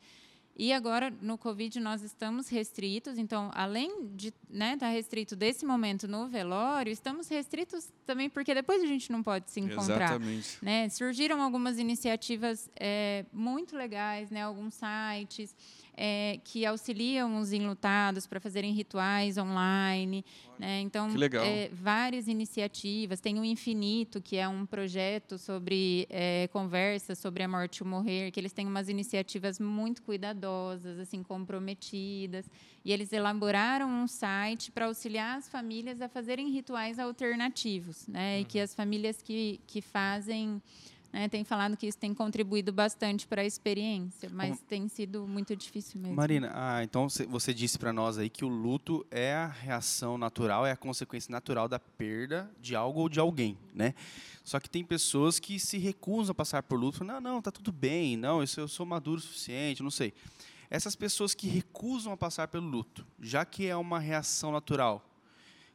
E 0.56 0.72
agora, 0.74 1.12
no 1.22 1.38
Covid, 1.38 1.80
nós 1.80 2.02
estamos 2.02 2.50
restritos. 2.50 3.18
Então, 3.18 3.50
além 3.54 4.10
de 4.16 4.28
estar 4.28 4.40
né, 4.50 4.78
tá 4.78 4.88
restrito 4.90 5.36
desse 5.36 5.66
momento 5.66 6.08
no 6.08 6.28
velório, 6.28 6.92
estamos 6.92 7.28
restritos 7.30 7.90
também 8.06 8.30
porque 8.30 8.54
depois 8.54 8.84
a 8.84 8.86
gente 8.86 9.12
não 9.12 9.24
pode 9.24 9.50
se 9.50 9.60
encontrar. 9.60 10.12
Exatamente. 10.12 10.58
Né? 10.62 10.90
Surgiram 10.90 11.42
algumas 11.42 11.80
iniciativas 11.80 12.70
é, 12.76 13.26
muito 13.32 13.76
legais, 13.76 14.30
né, 14.30 14.44
alguns 14.44 14.76
sites 14.76 15.56
é, 16.04 16.40
que 16.44 16.66
auxiliam 16.66 17.38
os 17.38 17.54
enlutados 17.54 18.26
para 18.26 18.40
fazerem 18.40 18.74
rituais 18.74 19.38
online. 19.38 20.26
Né? 20.58 20.82
Então, 20.82 21.08
é, 21.44 21.70
várias 21.72 22.28
iniciativas. 22.28 23.22
Tem 23.22 23.40
o 23.40 23.46
Infinito, 23.46 24.20
que 24.20 24.36
é 24.36 24.48
um 24.48 24.66
projeto 24.66 25.38
sobre 25.38 26.08
é, 26.10 26.50
conversa 26.52 27.14
sobre 27.14 27.44
a 27.44 27.48
morte 27.48 27.78
e 27.78 27.84
o 27.84 27.86
morrer, 27.86 28.32
que 28.32 28.40
eles 28.40 28.52
têm 28.52 28.66
umas 28.66 28.90
iniciativas 28.90 29.60
muito 29.60 30.02
cuidadosas, 30.02 30.98
assim, 30.98 31.22
comprometidas. 31.22 32.50
E 32.84 32.92
eles 32.92 33.14
elaboraram 33.14 33.88
um 33.88 34.08
site 34.08 34.72
para 34.72 34.88
auxiliar 34.88 35.38
as 35.38 35.48
famílias 35.48 36.02
a 36.02 36.10
fazerem 36.10 36.50
rituais 36.50 36.98
alternativos, 36.98 38.08
né? 38.08 38.38
Uhum. 38.38 38.42
E 38.42 38.46
que 38.46 38.60
as 38.60 38.74
famílias 38.74 39.22
que, 39.22 39.60
que 39.68 39.84
fazem 39.84 40.60
né, 41.12 41.28
tem 41.28 41.44
falado 41.44 41.76
que 41.76 41.88
isso 41.88 41.98
tem 41.98 42.14
contribuído 42.14 42.72
bastante 42.72 43.28
para 43.28 43.42
a 43.42 43.46
experiência, 43.46 44.30
mas 44.32 44.56
Como... 44.56 44.68
tem 44.68 44.88
sido 44.88 45.28
muito 45.28 45.56
difícil 45.56 46.00
mesmo. 46.00 46.16
Marina, 46.16 46.52
ah, 46.54 46.84
então 46.84 47.08
você 47.30 47.54
disse 47.54 47.78
para 47.78 47.92
nós 47.92 48.18
aí 48.18 48.30
que 48.30 48.46
o 48.46 48.48
luto 48.48 49.06
é 49.12 49.34
a 49.34 49.48
reação 49.48 50.18
natural, 50.18 50.66
é 50.66 50.72
a 50.72 50.78
consequência 50.78 51.32
natural 51.32 51.68
da 51.68 51.80
perda 51.80 52.50
de 52.62 52.76
algo 52.76 53.02
ou 53.02 53.10
de 53.10 53.20
alguém, 53.20 53.58
né? 53.74 53.94
Só 54.44 54.60
que 54.60 54.70
tem 54.70 54.84
pessoas 54.84 55.40
que 55.40 55.60
se 55.60 55.78
recusam 55.78 56.32
a 56.32 56.36
passar 56.36 56.64
por 56.64 56.80
luto, 56.80 57.04
não, 57.04 57.20
não, 57.20 57.42
tá 57.42 57.52
tudo 57.52 57.72
bem, 57.72 58.16
não, 58.16 58.42
isso 58.42 58.60
eu 58.60 58.68
sou 58.68 58.86
maduro 58.86 59.20
o 59.20 59.22
suficiente, 59.22 59.84
não 59.84 59.92
sei. 59.92 60.14
Essas 60.70 60.96
pessoas 60.96 61.34
que 61.34 61.48
recusam 61.48 62.14
a 62.14 62.18
passar 62.18 62.48
pelo 62.48 62.66
luto, 62.66 63.06
já 63.20 63.44
que 63.44 63.68
é 63.68 63.76
uma 63.76 64.00
reação 64.00 64.54
natural, 64.54 65.06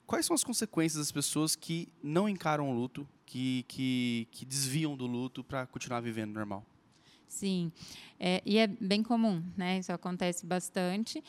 quais 0.07 0.25
são 0.25 0.35
as 0.35 0.43
consequências 0.43 0.99
das 0.99 1.13
pessoas 1.13 1.55
que 1.55 1.89
não 2.03 2.27
encaram 2.27 2.71
o 2.71 2.73
luto, 2.73 3.07
que, 3.27 3.65
que, 3.69 4.29
que 4.31 4.45
desviam 4.47 4.97
do 4.97 5.07
luto 5.07 5.45
para 5.45 5.67
continuar 5.67 6.01
vivendo 6.01 6.33
normal? 6.33 6.65
Sim, 7.29 7.71
é, 8.19 8.41
e 8.47 8.57
é 8.57 8.67
bem 8.67 9.03
comum, 9.03 9.43
né? 9.57 9.79
Isso 9.79 9.93
acontece 9.93 10.47
bastante. 10.47 11.23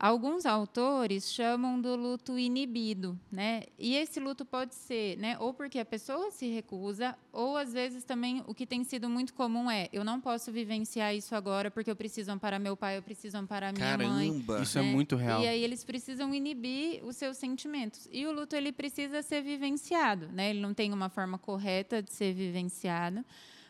Alguns 0.00 0.46
autores 0.46 1.32
chamam 1.32 1.80
do 1.80 1.96
luto 1.96 2.38
inibido, 2.38 3.18
né? 3.32 3.64
E 3.76 3.96
esse 3.96 4.20
luto 4.20 4.44
pode 4.44 4.74
ser, 4.74 5.18
né, 5.18 5.36
ou 5.40 5.52
porque 5.52 5.80
a 5.80 5.84
pessoa 5.84 6.30
se 6.30 6.46
recusa, 6.46 7.16
ou 7.32 7.56
às 7.56 7.72
vezes 7.72 8.04
também 8.04 8.44
o 8.46 8.54
que 8.54 8.64
tem 8.64 8.84
sido 8.84 9.08
muito 9.08 9.34
comum 9.34 9.68
é, 9.68 9.88
eu 9.92 10.04
não 10.04 10.20
posso 10.20 10.52
vivenciar 10.52 11.14
isso 11.16 11.34
agora 11.34 11.68
porque 11.68 11.90
eu 11.90 11.96
preciso 11.96 12.30
amparar 12.30 12.60
meu 12.60 12.76
pai, 12.76 12.96
eu 12.96 13.02
preciso 13.02 13.36
amparar 13.38 13.72
minha 13.72 13.84
Caramba. 13.84 14.14
mãe. 14.14 14.44
Isso 14.62 14.78
é 14.78 14.82
né? 14.82 14.88
é 14.88 14.92
muito 14.92 15.16
real. 15.16 15.42
E 15.42 15.48
aí 15.48 15.64
eles 15.64 15.82
precisam 15.82 16.32
inibir 16.32 17.04
os 17.04 17.16
seus 17.16 17.36
sentimentos. 17.36 18.08
E 18.12 18.24
o 18.24 18.32
luto 18.32 18.54
ele 18.54 18.70
precisa 18.70 19.20
ser 19.20 19.42
vivenciado, 19.42 20.28
né? 20.28 20.50
Ele 20.50 20.60
não 20.60 20.72
tem 20.72 20.92
uma 20.92 21.08
forma 21.08 21.38
correta 21.38 22.00
de 22.00 22.12
ser 22.12 22.32
vivenciado 22.32 23.24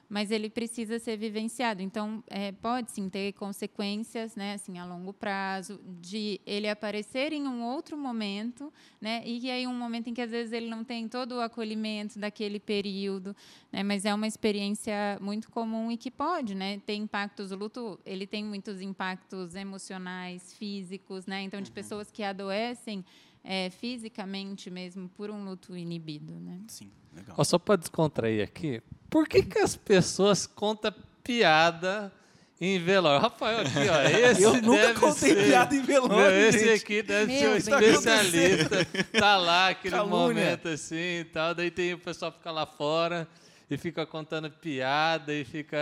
mas 0.09 0.31
ele 0.31 0.49
precisa 0.49 0.99
ser 0.99 1.17
vivenciado. 1.17 1.83
Então, 1.83 2.23
é, 2.29 2.53
pode 2.53 2.91
sim 2.91 3.09
ter 3.09 3.33
consequências, 3.35 4.35
né, 4.35 4.55
assim, 4.55 4.79
a 4.79 4.85
longo 4.85 5.13
prazo, 5.13 5.79
de 6.01 6.41
ele 6.47 6.69
aparecer 6.69 7.33
em 7.33 7.47
um 7.47 7.63
outro 7.63 7.97
momento, 7.97 8.73
né, 9.01 9.23
e 9.27 9.51
aí 9.51 9.67
um 9.67 9.75
momento 9.75 10.09
em 10.09 10.15
que 10.15 10.23
às 10.23 10.31
vezes 10.31 10.53
ele 10.53 10.69
não 10.69 10.83
tem 10.83 11.09
todo 11.09 11.33
o 11.33 11.41
acolhimento 11.41 12.19
daquele 12.19 12.59
período, 12.59 13.37
né, 13.71 13.83
mas 13.83 14.05
é 14.05 14.15
uma 14.15 14.27
experiência 14.27 15.19
muito 15.21 15.51
comum 15.51 15.91
e 15.91 15.97
que 15.97 16.11
pode, 16.11 16.55
né, 16.55 16.79
ter 16.87 16.95
impactos. 16.95 17.53
O 17.53 17.57
luto, 17.57 18.01
ele 18.07 18.27
tem 18.27 18.45
muitos 18.45 18.81
impactos 18.81 19.55
emocionais, 19.55 20.55
físicos, 20.55 21.27
né, 21.27 21.43
então 21.43 21.61
de 21.61 21.71
pessoas 21.71 22.11
que 22.11 22.23
adoecem 22.23 23.05
é, 23.51 23.71
fisicamente 23.71 24.69
mesmo 24.71 25.09
por 25.09 25.31
um 25.31 25.43
luto 25.43 25.75
inibido, 25.75 26.35
né. 26.39 26.59
Sim, 26.69 26.91
legal. 27.15 27.35
Ó, 27.39 27.43
só 27.45 27.59
para 27.59 27.77
descontrair 27.77 28.45
aqui, 28.45 28.83
por 29.09 29.27
que, 29.27 29.43
que 29.43 29.59
as 29.59 29.75
pessoas 29.75 30.47
contam 30.47 30.93
piada 31.25 32.13
em 32.61 32.79
velório? 32.79 33.23
Rafael, 33.23 33.61
aqui, 33.61 33.89
ó, 33.89 34.03
esse 34.31 34.43
Eu 34.43 34.61
nunca 34.61 34.93
contei 34.95 35.35
ser- 35.35 35.47
piada 35.47 35.75
em 35.75 35.81
velório, 35.81 36.17
Não, 36.17 36.31
esse 36.31 36.59
gente. 36.59 36.83
aqui 36.83 37.03
deve 37.03 37.33
Meu 37.41 37.59
ser 37.61 37.75
um 37.75 37.79
Deus. 37.81 37.95
especialista. 38.05 38.85
Tá 39.19 39.37
lá, 39.39 39.69
aquele 39.71 39.95
Calúnia. 39.95 40.19
momento 40.45 40.69
assim 40.69 41.21
e 41.21 41.25
tal. 41.25 41.55
Daí 41.55 41.71
tem 41.71 41.95
o 41.95 41.99
pessoal 41.99 42.31
fica 42.33 42.51
lá 42.51 42.67
fora 42.67 43.27
e 43.71 43.77
fica 43.77 44.07
contando 44.07 44.51
piada 44.51 45.33
e 45.35 45.45
fica... 45.45 45.77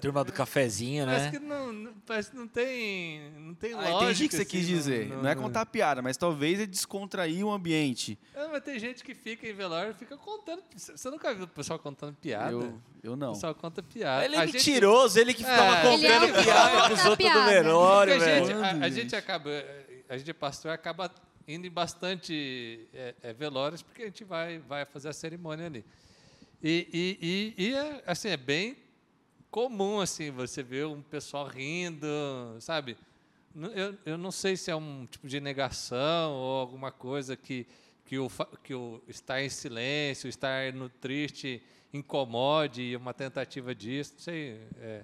Turma 0.00 0.24
do 0.24 0.32
cafezinho, 0.32 1.04
Parece 1.06 1.24
né? 1.26 1.30
que 1.30 1.38
não, 1.38 1.72
não- 1.72 1.92
parece 2.04 2.30
que 2.32 2.36
não 2.36 2.48
tem, 2.48 3.30
não 3.38 3.54
tem 3.54 3.72
Ah, 3.72 3.76
lógica. 3.76 4.04
entendi 4.04 4.24
o 4.24 4.28
que 4.28 4.34
você 4.34 4.42
assim, 4.42 4.50
quis 4.50 4.68
no- 4.68 4.74
dizer. 4.76 5.08
no- 5.08 5.22
Não 5.22 5.30
é 5.30 5.34
no- 5.36 5.42
contar 5.42 5.64
piada, 5.66 6.02
mas 6.02 6.16
talvez 6.16 6.58
é 6.60 6.66
descontrair 6.66 7.44
o 7.46 7.50
ambiente. 7.52 8.18
É, 8.34 8.48
mas 8.48 8.64
tem 8.64 8.78
gente 8.80 9.04
que 9.04 9.14
fica 9.14 9.46
em 9.48 9.52
velório 9.52 9.92
e 9.92 9.94
fica 9.94 10.16
contando. 10.16 10.60
Você 10.76 11.08
nunca 11.10 11.32
viu 11.32 11.44
o 11.44 11.48
pessoal 11.48 11.78
contando 11.78 12.14
piada? 12.16 12.50
Eu, 12.50 12.80
eu 13.02 13.14
não. 13.14 13.30
O 13.30 13.34
pessoal 13.34 13.54
conta 13.54 13.80
piada. 13.82 14.24
Ele 14.24 14.34
é 14.34 14.38
A 14.40 14.46
gente- 14.46 14.54
mentiroso, 14.56 15.18
ele 15.20 15.32
que 15.32 15.44
ficava 15.44 15.76
É. 15.78 15.82
contando 15.82 16.24
é 16.36 16.42
piada 16.42 16.94
os 16.94 17.04
outros 17.04 17.32
do 17.32 17.44
velório, 17.44 18.12
Porque 18.14 18.28
a 18.28 18.32
velho. 18.34 18.46
gente, 18.46 18.56
a, 18.58 18.70
a 18.70 18.88
gente 18.88 18.94
gente? 19.02 19.16
acaba, 19.16 19.50
a 20.08 20.18
gente 20.18 20.30
é 20.30 20.34
pastor, 20.34 20.72
acaba 20.72 21.08
indo 21.46 21.64
em 21.66 21.70
bastante 21.70 22.88
é, 22.92 23.14
é, 23.22 23.32
velórios 23.32 23.82
porque 23.82 24.02
a 24.02 24.06
gente 24.06 24.24
vai, 24.24 24.58
vai 24.58 24.84
fazer 24.84 25.08
a 25.08 25.12
cerimônia 25.12 25.66
ali. 25.66 25.84
E, 26.62 26.88
e, 26.92 27.54
e, 27.58 27.68
e 27.68 27.74
é, 27.74 28.02
assim, 28.06 28.28
é 28.28 28.36
bem 28.36 28.76
comum 29.50 30.00
assim 30.00 30.30
você 30.30 30.62
ver 30.62 30.86
um 30.86 31.02
pessoal 31.02 31.46
rindo, 31.46 32.06
sabe? 32.60 32.96
Eu, 33.74 33.98
eu 34.04 34.18
não 34.18 34.30
sei 34.30 34.56
se 34.56 34.70
é 34.70 34.76
um 34.76 35.06
tipo 35.06 35.26
de 35.26 35.40
negação 35.40 36.32
ou 36.32 36.60
alguma 36.60 36.92
coisa 36.92 37.36
que, 37.36 37.66
que, 38.04 38.18
o, 38.18 38.30
que 38.62 38.74
o 38.74 39.02
estar 39.08 39.42
em 39.42 39.48
silêncio, 39.48 40.28
estar 40.28 40.72
no 40.72 40.88
triste 40.88 41.62
incomode 41.92 42.94
uma 42.94 43.12
tentativa 43.12 43.74
disso, 43.74 44.12
não 44.14 44.20
sei. 44.20 44.60
é. 44.80 45.02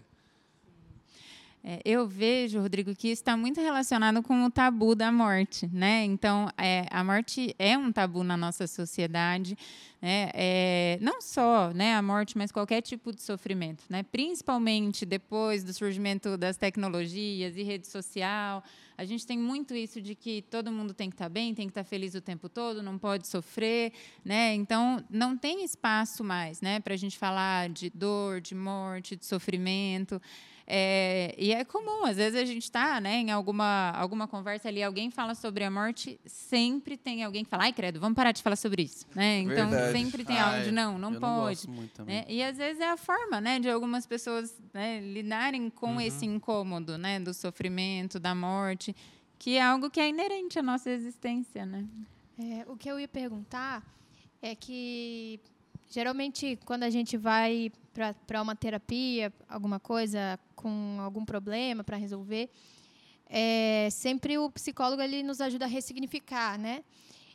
É, 1.68 1.80
eu 1.84 2.06
vejo, 2.06 2.60
Rodrigo, 2.60 2.94
que 2.94 3.08
isso 3.08 3.22
está 3.22 3.36
muito 3.36 3.60
relacionado 3.60 4.22
com 4.22 4.44
o 4.44 4.48
tabu 4.48 4.94
da 4.94 5.10
morte, 5.10 5.68
né? 5.72 6.04
Então, 6.04 6.48
é, 6.56 6.86
a 6.92 7.02
morte 7.02 7.56
é 7.58 7.76
um 7.76 7.90
tabu 7.90 8.22
na 8.22 8.36
nossa 8.36 8.68
sociedade, 8.68 9.58
né? 10.00 10.30
É, 10.32 10.96
não 11.02 11.20
só, 11.20 11.72
né, 11.74 11.96
a 11.96 12.02
morte, 12.02 12.38
mas 12.38 12.52
qualquer 12.52 12.82
tipo 12.82 13.12
de 13.12 13.20
sofrimento, 13.20 13.82
né? 13.88 14.04
Principalmente 14.04 15.04
depois 15.04 15.64
do 15.64 15.72
surgimento 15.72 16.36
das 16.36 16.56
tecnologias 16.56 17.56
e 17.56 17.64
rede 17.64 17.88
social, 17.88 18.62
a 18.96 19.04
gente 19.04 19.26
tem 19.26 19.36
muito 19.36 19.74
isso 19.74 20.00
de 20.00 20.14
que 20.14 20.42
todo 20.42 20.70
mundo 20.70 20.94
tem 20.94 21.10
que 21.10 21.14
estar 21.14 21.28
bem, 21.28 21.52
tem 21.52 21.66
que 21.66 21.72
estar 21.72 21.82
feliz 21.82 22.14
o 22.14 22.20
tempo 22.20 22.48
todo, 22.48 22.80
não 22.80 22.96
pode 22.96 23.26
sofrer, 23.26 23.92
né? 24.24 24.54
Então, 24.54 25.04
não 25.10 25.36
tem 25.36 25.64
espaço 25.64 26.22
mais, 26.22 26.60
né, 26.60 26.78
para 26.78 26.94
a 26.94 26.96
gente 26.96 27.18
falar 27.18 27.68
de 27.70 27.90
dor, 27.90 28.40
de 28.40 28.54
morte, 28.54 29.16
de 29.16 29.26
sofrimento. 29.26 30.22
É, 30.68 31.32
e 31.38 31.52
é 31.52 31.64
comum, 31.64 32.04
às 32.04 32.16
vezes 32.16 32.40
a 32.40 32.44
gente 32.44 32.64
está 32.64 33.00
né, 33.00 33.18
em 33.18 33.30
alguma, 33.30 33.90
alguma 33.92 34.26
conversa 34.26 34.66
ali, 34.66 34.82
alguém 34.82 35.10
fala 35.12 35.34
sobre 35.36 35.62
a 35.62 35.70
morte, 35.70 36.18
sempre 36.26 36.96
tem 36.96 37.22
alguém 37.22 37.44
que 37.44 37.50
fala, 37.50 37.62
ai, 37.64 37.72
credo, 37.72 38.00
vamos 38.00 38.16
parar 38.16 38.32
de 38.32 38.42
falar 38.42 38.56
sobre 38.56 38.82
isso. 38.82 39.06
Né? 39.14 39.38
Então, 39.42 39.70
Verdade. 39.70 39.92
sempre 39.92 40.24
tem 40.24 40.36
Ah, 40.38 40.50
algo 40.54 40.64
de 40.64 40.72
não, 40.72 40.98
não 40.98 41.14
eu 41.14 41.20
pode. 41.20 41.36
Não 41.36 41.44
gosto 41.46 41.70
muito 41.70 41.92
também. 41.92 42.16
né? 42.16 42.24
E 42.28 42.42
às 42.42 42.56
vezes 42.56 42.80
é 42.80 42.90
a 42.90 42.96
forma 42.96 43.40
né, 43.40 43.60
de 43.60 43.70
algumas 43.70 44.06
pessoas 44.06 44.60
né, 44.74 45.00
lidarem 45.00 45.70
com 45.70 45.92
Uhum. 45.94 46.00
esse 46.00 46.26
incômodo 46.26 46.98
né, 46.98 47.20
do 47.20 47.32
sofrimento, 47.32 48.18
da 48.18 48.34
morte, 48.34 48.94
que 49.38 49.56
é 49.56 49.62
algo 49.62 49.88
que 49.88 50.00
é 50.00 50.08
inerente 50.08 50.58
à 50.58 50.62
nossa 50.62 50.90
existência. 50.90 51.64
Né? 51.64 51.84
É, 52.38 52.64
o 52.66 52.76
que 52.76 52.88
eu 52.90 52.98
ia 52.98 53.06
perguntar 53.06 53.84
é 54.42 54.52
que 54.54 55.38
geralmente 55.90 56.58
quando 56.64 56.82
a 56.82 56.90
gente 56.90 57.16
vai 57.16 57.70
para 58.26 58.42
uma 58.42 58.54
terapia, 58.54 59.32
alguma 59.48 59.80
coisa 59.80 60.38
com 60.54 60.98
algum 61.00 61.24
problema 61.24 61.82
para 61.82 61.96
resolver, 61.96 62.50
é, 63.28 63.88
sempre 63.90 64.38
o 64.38 64.50
psicólogo 64.50 65.00
ele 65.02 65.22
nos 65.22 65.40
ajuda 65.40 65.64
a 65.64 65.68
ressignificar, 65.68 66.58
né? 66.58 66.84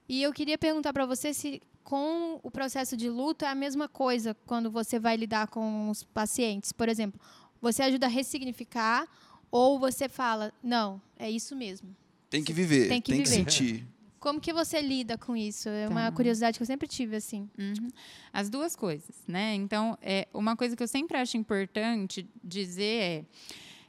E 0.08 0.22
eu 0.22 0.32
queria 0.32 0.58
perguntar 0.58 0.94
para 0.94 1.06
você 1.06 1.34
se 1.34 1.62
com 1.84 2.40
o 2.44 2.52
processo 2.52 2.96
de 2.96 3.10
luto 3.10 3.44
é 3.44 3.48
a 3.48 3.56
mesma 3.56 3.88
coisa 3.88 4.36
quando 4.46 4.70
você 4.70 5.00
vai 5.00 5.18
lidar 5.18 5.48
com 5.48 5.90
os 5.90 6.04
pacientes. 6.04 6.72
Por 6.72 6.88
exemplo, 6.88 7.20
você 7.60 7.84
ajuda 7.84 8.06
a 8.06 8.10
ressignificar 8.10 9.08
ou 9.50 9.80
você 9.80 10.08
fala, 10.08 10.54
não, 10.64 11.02
é 11.18 11.30
isso 11.30 11.56
mesmo. 11.56 11.96
Tem 12.30 12.44
que 12.44 12.54
viver, 12.54 12.88
Tem 12.88 12.90
tem 12.90 13.02
que 13.02 13.12
que, 13.12 13.18
viver. 13.30 13.52
sentir. 13.52 13.88
Como 14.22 14.40
que 14.40 14.54
você 14.54 14.80
lida 14.82 15.18
com 15.18 15.36
isso? 15.36 15.68
É 15.68 15.88
uma 15.90 16.04
Tá. 16.10 16.12
curiosidade 16.16 16.58
que 16.58 16.62
eu 16.62 16.68
sempre 16.68 16.88
tive, 16.88 17.16
assim. 17.16 17.50
Uhum. 17.58 17.90
As 18.32 18.50
duas 18.52 18.76
coisas, 18.76 19.16
né? 19.28 19.56
Então, 19.56 19.98
é, 20.02 20.28
uma 20.32 20.56
coisa 20.56 20.76
que 20.76 20.84
eu 20.84 20.88
sempre 20.88 21.18
acho 21.18 21.36
importante 21.38 22.30
dizer 22.44 23.02
é, 23.02 23.26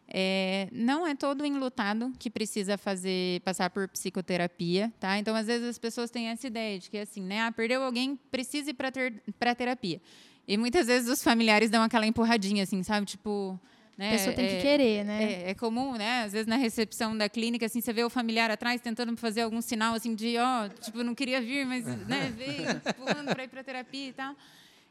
é, 0.09 0.69
não 0.73 1.07
é 1.07 1.15
todo 1.15 1.45
enlutado 1.45 2.11
que 2.19 2.31
precisa 2.31 2.79
fazer 2.79 3.43
passar 3.43 3.69
por 3.69 3.87
psicoterapia, 3.89 4.91
tá? 4.99 5.19
Então, 5.19 5.35
às 5.37 5.47
vezes 5.47 5.69
as 5.69 5.79
pessoas 5.79 6.11
têm 6.11 6.29
essa 6.29 6.47
ideia 6.47 6.79
de 6.79 6.89
que 6.91 6.97
assim, 6.97 7.21
né? 7.23 7.43
Ah, 7.43 7.53
perdeu 7.53 7.83
alguém, 7.83 8.19
precisa 8.31 8.71
ir 8.71 8.75
para 8.75 8.91
ter, 8.91 9.23
para 9.39 9.55
terapia. 9.55 10.01
E 10.49 10.57
muitas 10.57 10.87
vezes 10.87 11.11
os 11.11 11.23
familiares 11.23 11.69
dão 11.71 11.83
aquela 11.83 12.07
empurradinha, 12.07 12.63
assim, 12.63 12.83
sabe? 12.83 13.05
Tipo, 13.07 13.61
né? 13.97 14.09
A 14.09 14.13
pessoa 14.13 14.35
tem 14.35 14.49
que 14.49 14.55
é- 14.55 14.61
querer, 14.61 15.05
né? 15.05 15.23
é, 15.23 15.51
é 15.51 15.55
comum, 15.55 15.93
né? 15.95 16.23
Às 16.23 16.33
vezes 16.33 16.47
na 16.47 16.57
recepção 16.57 17.17
da 17.17 17.29
clínica, 17.29 17.67
assim, 17.67 17.81
você 17.81 17.93
vê 17.93 18.03
o 18.05 18.11
familiar 18.11 18.51
atrás 18.51 18.81
tentando 18.81 19.17
fazer 19.17 19.43
algum 19.43 19.61
sinal, 19.61 19.95
assim, 19.95 20.15
de, 20.15 20.37
ó, 20.39 20.69
tipo, 20.69 21.03
não 21.03 21.15
queria 21.15 21.41
vir, 21.41 21.67
mas, 21.67 21.85
né, 21.85 22.33
veio, 22.37 22.81
pulando 22.97 23.29
para 23.29 23.45
ir 23.45 23.49
para 23.49 23.63
terapia 23.63 24.09
e 24.09 24.13
tal. 24.13 24.35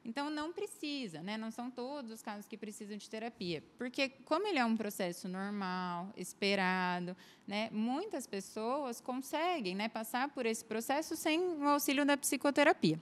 Então, 0.04 0.32
não 0.32 0.52
precisa, 0.52 1.22
né? 1.22 1.38
Não 1.38 1.52
são 1.52 1.70
todos 1.70 2.10
os 2.12 2.24
casos 2.24 2.48
que 2.48 2.58
precisam 2.58 2.98
de 2.98 3.08
terapia. 3.08 3.64
Porque, 3.78 4.10
como 4.26 4.48
ele 4.48 4.58
é 4.58 4.66
um 4.66 4.76
processo 4.76 5.28
normal, 5.28 6.12
esperado, 6.18 7.16
né? 7.48 7.70
Muitas 7.72 8.26
pessoas 8.26 9.00
conseguem 9.00 9.76
né, 9.76 9.88
passar 9.88 10.30
por 10.30 10.48
esse 10.48 10.66
processo 10.66 11.16
sem 11.16 11.40
o 11.40 11.68
auxílio 11.68 12.04
da 12.04 12.18
psicoterapia. 12.18 13.00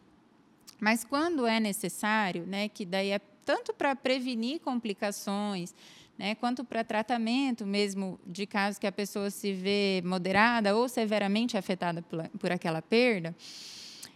Mas 0.78 1.06
quando 1.06 1.48
é 1.48 1.60
necessário, 1.60 2.46
né, 2.46 2.68
que 2.68 2.86
daí 2.86 3.12
é 3.12 3.20
tanto 3.50 3.74
para 3.74 3.96
prevenir 3.96 4.60
complicações, 4.60 5.74
né, 6.16 6.36
quanto 6.36 6.64
para 6.64 6.84
tratamento 6.84 7.66
mesmo 7.66 8.20
de 8.24 8.46
casos 8.46 8.78
que 8.78 8.86
a 8.86 8.92
pessoa 8.92 9.32
se 9.32 9.52
vê 9.52 10.04
moderada 10.06 10.76
ou 10.76 10.88
severamente 10.88 11.58
afetada 11.58 12.04
por, 12.04 12.30
por 12.38 12.52
aquela 12.52 12.80
perda, 12.80 13.36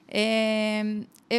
é, 0.08 0.84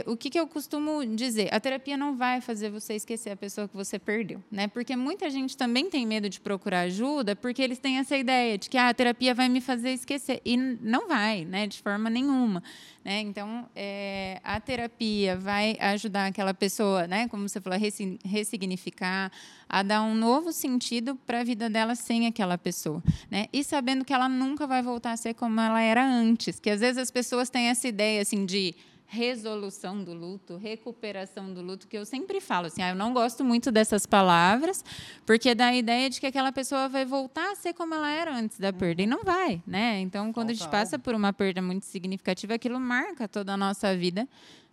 o 0.06 0.16
que, 0.16 0.30
que 0.30 0.40
eu 0.40 0.46
costumo 0.46 1.04
dizer? 1.04 1.48
A 1.52 1.60
terapia 1.60 1.96
não 1.96 2.16
vai 2.16 2.40
fazer 2.40 2.70
você 2.70 2.94
esquecer 2.94 3.30
a 3.30 3.36
pessoa 3.36 3.68
que 3.68 3.76
você 3.76 3.98
perdeu, 3.98 4.42
né? 4.50 4.66
Porque 4.66 4.96
muita 4.96 5.28
gente 5.28 5.56
também 5.56 5.90
tem 5.90 6.06
medo 6.06 6.28
de 6.28 6.40
procurar 6.40 6.80
ajuda, 6.80 7.36
porque 7.36 7.60
eles 7.60 7.78
têm 7.78 7.98
essa 7.98 8.16
ideia 8.16 8.56
de 8.56 8.68
que 8.70 8.78
ah, 8.78 8.88
a 8.88 8.94
terapia 8.94 9.34
vai 9.34 9.48
me 9.48 9.60
fazer 9.60 9.90
esquecer 9.90 10.40
e 10.44 10.56
não 10.56 11.06
vai, 11.06 11.44
né? 11.44 11.66
De 11.66 11.80
forma 11.82 12.08
nenhuma, 12.08 12.62
né? 13.04 13.20
Então, 13.20 13.68
é, 13.76 14.40
a 14.42 14.58
terapia 14.58 15.36
vai 15.36 15.76
ajudar 15.78 16.26
aquela 16.26 16.54
pessoa, 16.54 17.06
né? 17.06 17.28
Como 17.28 17.48
você 17.48 17.60
falou, 17.60 17.76
a 17.76 17.78
ressi- 17.78 18.18
ressignificar, 18.24 19.30
a 19.68 19.82
dar 19.82 20.02
um 20.02 20.14
novo 20.14 20.52
sentido 20.52 21.14
para 21.26 21.40
a 21.40 21.44
vida 21.44 21.68
dela 21.68 21.94
sem 21.94 22.26
aquela 22.26 22.56
pessoa, 22.56 23.02
né? 23.30 23.46
E 23.52 23.62
sabendo 23.62 24.04
que 24.04 24.12
ela 24.12 24.28
nunca 24.28 24.66
vai 24.66 24.82
voltar 24.82 25.12
a 25.12 25.16
ser 25.16 25.34
como 25.34 25.60
ela 25.60 25.80
era 25.80 26.04
antes, 26.04 26.58
que 26.58 26.70
às 26.70 26.80
vezes 26.80 26.96
as 26.96 27.10
pessoas 27.10 27.50
têm 27.50 27.66
essa 27.66 27.86
ideia 27.86 28.22
assim 28.22 28.46
de 28.46 28.74
resolução 29.06 30.02
do 30.02 30.12
luto, 30.12 30.56
recuperação 30.56 31.52
do 31.52 31.62
luto, 31.62 31.86
que 31.86 31.96
eu 31.96 32.04
sempre 32.04 32.40
falo 32.40 32.66
assim, 32.66 32.82
ah, 32.82 32.90
eu 32.90 32.94
não 32.94 33.12
gosto 33.12 33.44
muito 33.44 33.70
dessas 33.70 34.06
palavras, 34.06 34.84
porque 35.24 35.54
dá 35.54 35.66
a 35.66 35.76
ideia 35.76 36.10
de 36.10 36.20
que 36.20 36.26
aquela 36.26 36.50
pessoa 36.50 36.88
vai 36.88 37.04
voltar 37.04 37.52
a 37.52 37.54
ser 37.54 37.74
como 37.74 37.94
ela 37.94 38.10
era 38.10 38.34
antes 38.34 38.58
da 38.58 38.72
perda, 38.72 39.02
e 39.02 39.06
não 39.06 39.22
vai, 39.22 39.62
né? 39.66 40.00
Então, 40.00 40.32
quando 40.32 40.50
a 40.50 40.54
gente 40.54 40.68
passa 40.68 40.98
por 40.98 41.14
uma 41.14 41.32
perda 41.32 41.62
muito 41.62 41.84
significativa, 41.84 42.54
aquilo 42.54 42.80
marca 42.80 43.28
toda 43.28 43.52
a 43.52 43.56
nossa 43.56 43.96
vida, 43.96 44.28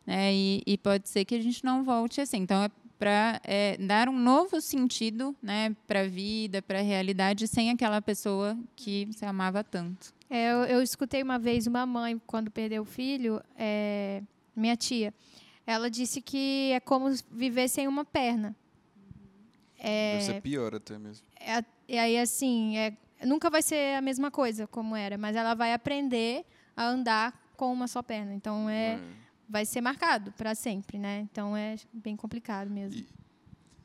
né? 0.05 0.33
E, 0.33 0.63
e 0.65 0.77
pode 0.77 1.07
ser 1.07 1.25
que 1.25 1.35
a 1.35 1.41
gente 1.41 1.63
não 1.63 1.83
volte 1.83 2.21
assim. 2.21 2.37
Então, 2.37 2.63
é 2.63 2.69
para 3.01 3.41
dar 3.79 4.07
um 4.07 4.15
novo 4.15 4.61
sentido, 4.61 5.35
né, 5.41 5.75
para 5.87 6.01
a 6.01 6.07
vida, 6.07 6.61
para 6.61 6.77
a 6.77 6.83
realidade, 6.83 7.47
sem 7.47 7.71
aquela 7.71 7.99
pessoa 7.99 8.55
que 8.75 9.07
você 9.07 9.25
amava 9.25 9.63
tanto. 9.63 10.13
É, 10.29 10.51
eu, 10.51 10.57
eu 10.65 10.83
escutei 10.83 11.23
uma 11.23 11.39
vez 11.39 11.65
uma 11.65 11.83
mãe, 11.83 12.21
quando 12.27 12.51
perdeu 12.51 12.83
o 12.83 12.85
filho, 12.85 13.41
é, 13.57 14.21
minha 14.55 14.77
tia, 14.77 15.11
ela 15.65 15.89
disse 15.89 16.21
que 16.21 16.73
é 16.73 16.79
como 16.79 17.11
viver 17.31 17.67
sem 17.69 17.87
uma 17.87 18.05
perna. 18.05 18.55
Deve 20.19 20.25
ser 20.25 20.41
pior 20.41 20.75
até 20.75 20.95
mesmo. 20.99 21.25
É, 21.39 21.65
e 21.87 21.97
aí, 21.97 22.19
assim, 22.19 22.77
é, 22.77 22.95
nunca 23.25 23.49
vai 23.49 23.63
ser 23.63 23.97
a 23.97 24.01
mesma 24.01 24.29
coisa 24.29 24.67
como 24.67 24.95
era, 24.95 25.17
mas 25.17 25.35
ela 25.35 25.55
vai 25.55 25.73
aprender 25.73 26.45
a 26.77 26.85
andar 26.85 27.51
com 27.57 27.73
uma 27.73 27.87
só 27.87 28.03
perna. 28.03 28.35
Então, 28.35 28.69
é, 28.69 28.99
vai 29.51 29.65
ser 29.65 29.81
marcado 29.81 30.31
para 30.31 30.55
sempre, 30.55 30.97
né? 30.97 31.27
Então, 31.31 31.55
é 31.55 31.75
bem 31.93 32.15
complicado 32.15 32.69
mesmo. 32.69 32.97
E- 32.99 33.07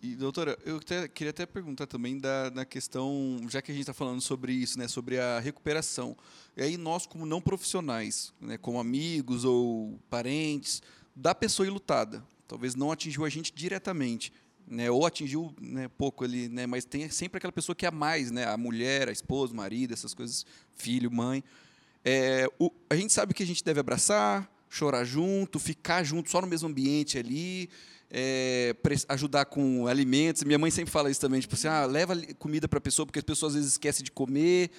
E, 0.02 0.14
doutora, 0.14 0.56
eu 0.64 0.76
até- 0.76 1.08
queria 1.08 1.30
até 1.30 1.44
perguntar 1.46 1.87
também 1.87 2.18
da, 2.18 2.50
na 2.50 2.64
questão, 2.64 3.40
já 3.49 3.61
que 3.61 3.73
a 3.73 3.75
gente 3.75 3.80
está 3.82 3.94
falando 3.94 4.20
sobre 4.20 4.52
isso, 4.52 4.78
né, 4.78 4.87
sobre 4.87 5.18
a 5.18 5.40
recuperação. 5.40 6.14
E 6.56 6.62
aí 6.62 6.76
nós, 6.76 7.06
como 7.06 7.26
não 7.26 7.40
profissionais, 7.40 8.32
né, 8.40 8.56
como 8.58 8.78
amigos 8.78 9.44
ou 9.44 9.99
parentes, 10.08 10.80
da 11.14 11.35
pessoa 11.35 11.66
enlutada, 11.66 12.23
talvez 12.46 12.75
não 12.76 12.92
atingiu 12.92 13.25
a 13.25 13.28
gente 13.28 13.52
diretamente, 13.52 14.32
né, 14.68 14.88
ou 14.90 15.04
atingiu 15.06 15.52
né, 15.61 15.88
pouco 15.88 16.23
ali, 16.25 16.49
né, 16.50 16.66
mas 16.66 16.85
tem 16.85 17.08
sempre 17.11 17.38
aquela 17.38 17.52
pessoa 17.52 17.75
que 17.75 17.87
é 17.87 17.90
mais, 17.90 18.30
né, 18.30 18.44
a 18.46 18.56
mulher, 18.56 19.08
a 19.08 19.12
esposa, 19.12 19.54
o 19.54 19.56
marido, 19.56 19.92
essas 19.94 20.12
coisas, 20.14 20.44
filho, 20.76 21.11
mãe. 21.11 21.42
É, 22.04 22.46
o- 22.61 22.70
a 22.88 22.94
gente 22.94 23.12
sabe 23.12 23.32
que 23.35 23.42
a 23.42 23.46
gente 23.46 23.64
deve 23.64 23.80
abraçar, 23.80 24.49
chorar 24.76 25.04
junto, 25.04 25.59
ficar 25.59 26.04
junto 26.04 26.30
só 26.30 26.40
no 26.40 26.47
mesmo 26.47 26.68
ambiente 26.68 27.18
ali, 27.18 27.68
é, 28.11 28.75
ajudar 29.09 29.47
com 29.47 29.87
alimentos. 29.87 30.42
Minha 30.45 30.59
mãe 30.59 30.71
sempre 30.71 30.90
fala 30.90 31.11
isso 31.11 31.21
também, 31.21 31.40
tipo 31.40 31.54
assim, 31.54 31.68
ah, 31.68 31.87
leva 31.87 32.14
comida 32.38 32.68
para 32.68 32.78
a 32.78 32.80
pessoa, 32.80 33.06
porque 33.06 33.18
as 33.18 33.25
pessoas 33.25 33.52
às 33.52 33.56
vezes 33.56 33.73
esquecem 33.73 34.04
de 34.04 34.11
comer. 34.11 34.71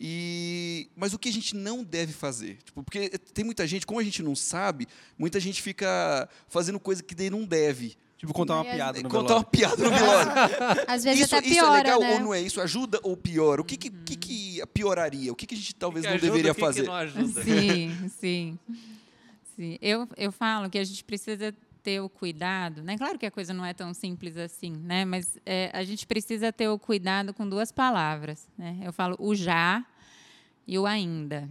E, 0.00 0.88
mas 0.96 1.12
o 1.12 1.18
que 1.18 1.28
a 1.28 1.32
gente 1.32 1.54
não 1.54 1.84
deve 1.84 2.12
fazer? 2.12 2.58
Tipo, 2.64 2.82
porque 2.82 3.08
tem 3.10 3.44
muita 3.44 3.66
gente, 3.66 3.86
como 3.86 4.00
a 4.00 4.02
gente 4.02 4.22
não 4.22 4.34
sabe, 4.34 4.86
muita 5.18 5.38
gente 5.38 5.62
fica 5.62 6.28
fazendo 6.48 6.80
coisa 6.80 7.02
que 7.02 7.14
daí 7.14 7.30
não 7.30 7.44
deve. 7.44 7.96
Tipo, 8.22 8.32
contar 8.32 8.54
uma 8.54 8.64
piada 8.64 9.02
no 9.02 9.08
Contar 9.08 9.34
uma 9.34 9.46
velório. 9.50 9.50
piada 9.50 9.82
no 9.82 9.90
velório. 9.90 10.84
Às 10.86 11.02
vezes 11.02 11.24
isso, 11.24 11.34
até 11.34 11.44
isso 11.44 11.56
piora, 11.56 11.74
é 11.74 11.82
legal 11.82 12.00
né? 12.00 12.14
ou 12.14 12.20
não 12.20 12.34
é? 12.34 12.40
Isso 12.40 12.60
ajuda 12.60 13.00
ou 13.02 13.16
piora? 13.16 13.60
O 13.60 13.64
que, 13.64 13.76
que, 13.76 13.90
que, 13.90 14.16
que 14.16 14.66
pioraria? 14.72 15.32
O 15.32 15.34
que, 15.34 15.44
que 15.44 15.56
a 15.56 15.58
gente 15.58 15.74
talvez 15.74 16.04
que 16.04 16.08
não 16.08 16.16
ajuda, 16.16 16.30
deveria 16.30 16.54
fazer? 16.54 16.84
não 16.84 16.94
ajuda? 16.94 17.42
Sim, 17.42 18.10
sim. 18.20 18.58
Sim. 19.56 19.78
Eu, 19.80 20.08
eu 20.16 20.32
falo 20.32 20.68
que 20.70 20.78
a 20.78 20.84
gente 20.84 21.04
precisa 21.04 21.54
ter 21.82 22.00
o 22.00 22.08
cuidado, 22.08 22.82
né? 22.82 22.96
Claro 22.96 23.18
que 23.18 23.26
a 23.26 23.30
coisa 23.30 23.52
não 23.52 23.64
é 23.64 23.74
tão 23.74 23.92
simples 23.92 24.36
assim, 24.36 24.72
né? 24.72 25.04
Mas 25.04 25.38
é, 25.44 25.70
a 25.72 25.82
gente 25.82 26.06
precisa 26.06 26.52
ter 26.52 26.68
o 26.68 26.78
cuidado 26.78 27.34
com 27.34 27.48
duas 27.48 27.72
palavras, 27.72 28.48
né? 28.56 28.78
Eu 28.82 28.92
falo 28.92 29.16
o 29.18 29.34
já 29.34 29.84
e 30.66 30.78
o 30.78 30.86
ainda. 30.86 31.48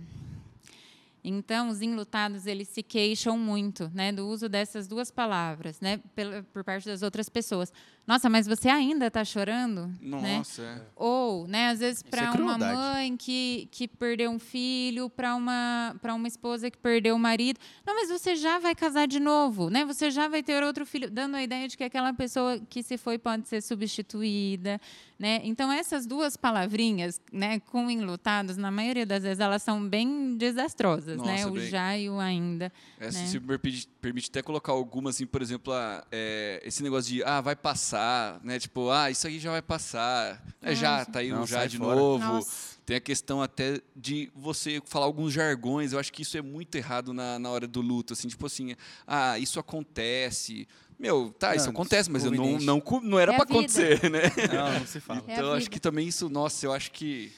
Então, 1.23 1.69
os 1.69 1.81
enlutados, 1.81 2.47
eles 2.47 2.67
se 2.67 2.81
queixam 2.81 3.37
muito, 3.37 3.91
né, 3.93 4.11
do 4.11 4.27
uso 4.27 4.49
dessas 4.49 4.87
duas 4.87 5.11
palavras, 5.11 5.79
né, 5.79 5.99
pela, 6.15 6.43
por 6.51 6.63
parte 6.63 6.85
das 6.87 7.03
outras 7.03 7.29
pessoas. 7.29 7.71
Nossa, 8.07 8.29
mas 8.29 8.47
você 8.47 8.67
ainda 8.67 9.07
está 9.07 9.23
chorando? 9.23 9.87
Né? 10.01 10.37
Nossa, 10.37 10.61
é. 10.63 10.81
Ou, 10.95 11.47
né, 11.47 11.69
às 11.69 11.79
vezes 11.79 12.03
é 12.05 12.09
para 12.09 12.23
uma 12.23 12.55
crueldade. 12.55 12.75
mãe 12.75 13.15
que, 13.15 13.69
que 13.71 13.87
perdeu 13.87 14.31
um 14.31 14.39
filho, 14.39 15.09
para 15.09 15.35
uma 15.35 15.95
para 16.01 16.13
uma 16.13 16.27
esposa 16.27 16.69
que 16.71 16.77
perdeu 16.77 17.15
o 17.15 17.19
marido. 17.19 17.59
Não, 17.85 17.95
mas 17.95 18.09
você 18.09 18.35
já 18.35 18.57
vai 18.59 18.73
casar 18.73 19.07
de 19.07 19.19
novo, 19.19 19.69
né? 19.69 19.85
Você 19.85 20.09
já 20.09 20.27
vai 20.27 20.41
ter 20.41 20.63
outro 20.63 20.85
filho, 20.85 21.09
dando 21.09 21.35
a 21.35 21.43
ideia 21.43 21.67
de 21.67 21.77
que 21.77 21.83
aquela 21.83 22.11
pessoa 22.11 22.59
que 22.69 22.81
se 22.81 22.97
foi 22.97 23.17
pode 23.17 23.47
ser 23.47 23.61
substituída, 23.61 24.81
né? 25.21 25.39
Então 25.43 25.71
essas 25.71 26.07
duas 26.07 26.35
palavrinhas, 26.35 27.21
né, 27.31 27.59
com 27.59 27.91
enlutados, 27.91 28.57
na 28.57 28.71
maioria 28.71 29.05
das 29.05 29.21
vezes 29.21 29.39
elas 29.39 29.61
são 29.61 29.87
bem 29.87 30.35
desastrosas, 30.35 31.21
né? 31.21 31.33
Nossa, 31.33 31.47
O 31.49 31.53
bem. 31.53 31.69
já 31.69 31.95
e 31.95 32.09
o 32.09 32.19
ainda. 32.19 32.73
Essa 32.99 33.19
né? 33.19 33.27
se 33.27 33.39
me 33.39 33.45
permite, 33.45 33.87
permite 34.01 34.29
até 34.31 34.41
colocar 34.41 34.71
algumas, 34.71 35.15
assim, 35.15 35.27
por 35.27 35.39
exemplo, 35.39 35.71
ah, 35.73 36.03
é, 36.11 36.59
esse 36.65 36.81
negócio 36.81 37.13
de, 37.13 37.23
ah, 37.23 37.39
vai 37.39 37.55
passar, 37.55 38.39
né? 38.43 38.57
Tipo, 38.57 38.89
ah, 38.89 39.11
isso 39.11 39.27
aí 39.27 39.37
já 39.37 39.51
vai 39.51 39.61
passar. 39.61 40.43
É 40.59 40.73
já, 40.73 41.05
tá 41.05 41.19
aí 41.19 41.29
Não, 41.29 41.43
o 41.43 41.47
já 41.47 41.67
de 41.67 41.77
fora. 41.77 41.95
novo. 41.95 42.25
Nossa. 42.25 42.70
Tem 42.85 42.97
a 42.97 42.99
questão 42.99 43.41
até 43.41 43.79
de 43.95 44.31
você 44.35 44.81
falar 44.85 45.05
alguns 45.05 45.31
jargões. 45.31 45.93
Eu 45.93 45.99
acho 45.99 46.11
que 46.11 46.23
isso 46.23 46.37
é 46.37 46.41
muito 46.41 46.75
errado 46.75 47.13
na, 47.13 47.37
na 47.39 47.49
hora 47.49 47.67
do 47.67 47.79
luto. 47.81 48.13
Assim, 48.13 48.27
tipo 48.27 48.45
assim, 48.45 48.75
ah, 49.07 49.37
isso 49.39 49.59
acontece. 49.59 50.67
Meu, 50.99 51.33
tá, 51.37 51.55
isso 51.55 51.65
Não, 51.65 51.71
acontece, 51.71 52.11
mas 52.11 52.23
eu 52.25 52.31
não, 52.31 52.59
não, 52.59 52.83
não 53.03 53.19
era 53.19 53.33
É 53.33 53.35
pra 53.35 53.43
a 53.43 53.47
vida. 53.47 53.59
acontecer, 53.59 54.09
né? 54.09 54.21
Não, 54.53 54.79
não 54.79 54.85
se 54.85 54.99
fala. 54.99 55.23
É 55.27 55.33
Então, 55.33 55.45
eu 55.47 55.53
acho 55.53 55.69
que 55.69 55.79
também 55.79 56.07
isso, 56.07 56.29
nossa, 56.29 56.65
eu 56.65 56.71
acho 56.73 56.91
que 56.91 57.31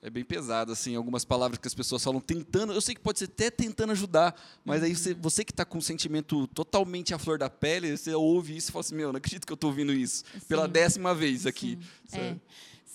é 0.00 0.08
bem 0.08 0.22
pesado, 0.24 0.70
assim, 0.70 0.94
algumas 0.94 1.24
palavras 1.24 1.58
que 1.58 1.66
as 1.66 1.74
pessoas 1.74 2.04
falam 2.04 2.20
tentando. 2.20 2.72
Eu 2.72 2.80
sei 2.80 2.94
que 2.94 3.00
pode 3.00 3.18
ser 3.18 3.24
até 3.24 3.50
tentando 3.50 3.90
ajudar, 3.90 4.40
mas 4.64 4.84
aí 4.84 4.94
você, 4.94 5.14
você 5.14 5.44
que 5.44 5.50
está 5.50 5.64
com 5.64 5.78
um 5.78 5.80
sentimento 5.80 6.46
totalmente 6.48 7.12
à 7.12 7.18
flor 7.18 7.36
da 7.38 7.50
pele, 7.50 7.96
você 7.96 8.14
ouve 8.14 8.56
isso 8.56 8.68
e 8.70 8.72
fala 8.72 8.80
assim: 8.84 8.94
Meu, 8.94 9.12
não 9.12 9.18
acredito 9.18 9.44
que 9.44 9.52
eu 9.52 9.56
estou 9.56 9.70
ouvindo 9.70 9.92
isso 9.92 10.22
pela 10.46 10.66
Sim. 10.66 10.72
décima 10.72 11.12
vez 11.14 11.44
aqui. 11.46 11.76
Sim, 12.06 12.18
é. 12.20 12.36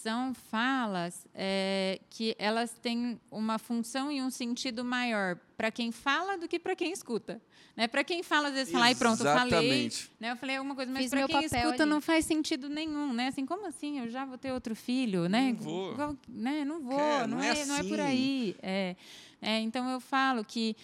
São 0.04 0.34
falas 0.34 1.26
é, 1.34 1.98
que 2.10 2.36
elas 2.38 2.74
têm 2.82 3.18
uma 3.32 3.58
função 3.58 4.12
e 4.12 4.22
um 4.22 4.30
sentido 4.30 4.84
maior 4.84 5.38
para 5.56 5.72
quem 5.72 5.94
fala 5.94 6.38
do 6.38 6.46
que 6.46 6.60
para 6.60 6.76
quem 6.76 6.92
escuta. 6.92 7.42
Né? 7.74 7.88
Para 7.88 8.04
quem 8.04 8.22
fala, 8.22 8.50
às 8.50 8.54
vezes, 8.54 8.74
fala, 8.74 8.84
ai, 8.84 8.96
pronto, 8.96 9.22
eu 9.22 9.34
falei. 9.34 9.60
Exatamente. 9.60 10.12
Né? 10.20 10.32
Eu 10.32 10.36
falei 10.36 10.58
alguma 10.58 10.76
coisa, 10.76 10.92
mas 10.92 11.10
para 11.10 11.26
quem 11.26 11.46
escuta 11.46 11.84
ali. 11.84 11.90
não 11.90 12.02
faz 12.02 12.26
sentido 12.26 12.68
nenhum. 12.68 13.14
Né? 13.14 13.28
Assim, 13.30 13.46
como 13.46 13.66
assim? 13.66 14.02
Eu 14.02 14.10
já 14.10 14.26
vou 14.26 14.38
ter 14.38 14.52
outro 14.52 14.76
filho? 14.76 15.30
Né? 15.30 15.54
Não 15.54 15.64
vou. 15.64 15.94
Igual- 15.94 16.18
né? 16.28 16.66
Não 16.66 16.82
vou, 16.82 16.98
Quer, 16.98 17.26
não, 17.26 17.38
não 17.38 17.44
é, 17.44 17.62
é 17.62 17.66
não 17.66 17.76
é 17.76 17.84
por 17.84 18.00
assim. 18.02 18.10
aí. 18.10 18.56
É, 18.62 18.96
é, 19.42 19.60
então, 19.62 19.90
eu 19.90 20.02
falo 20.02 20.44
que 20.44 20.76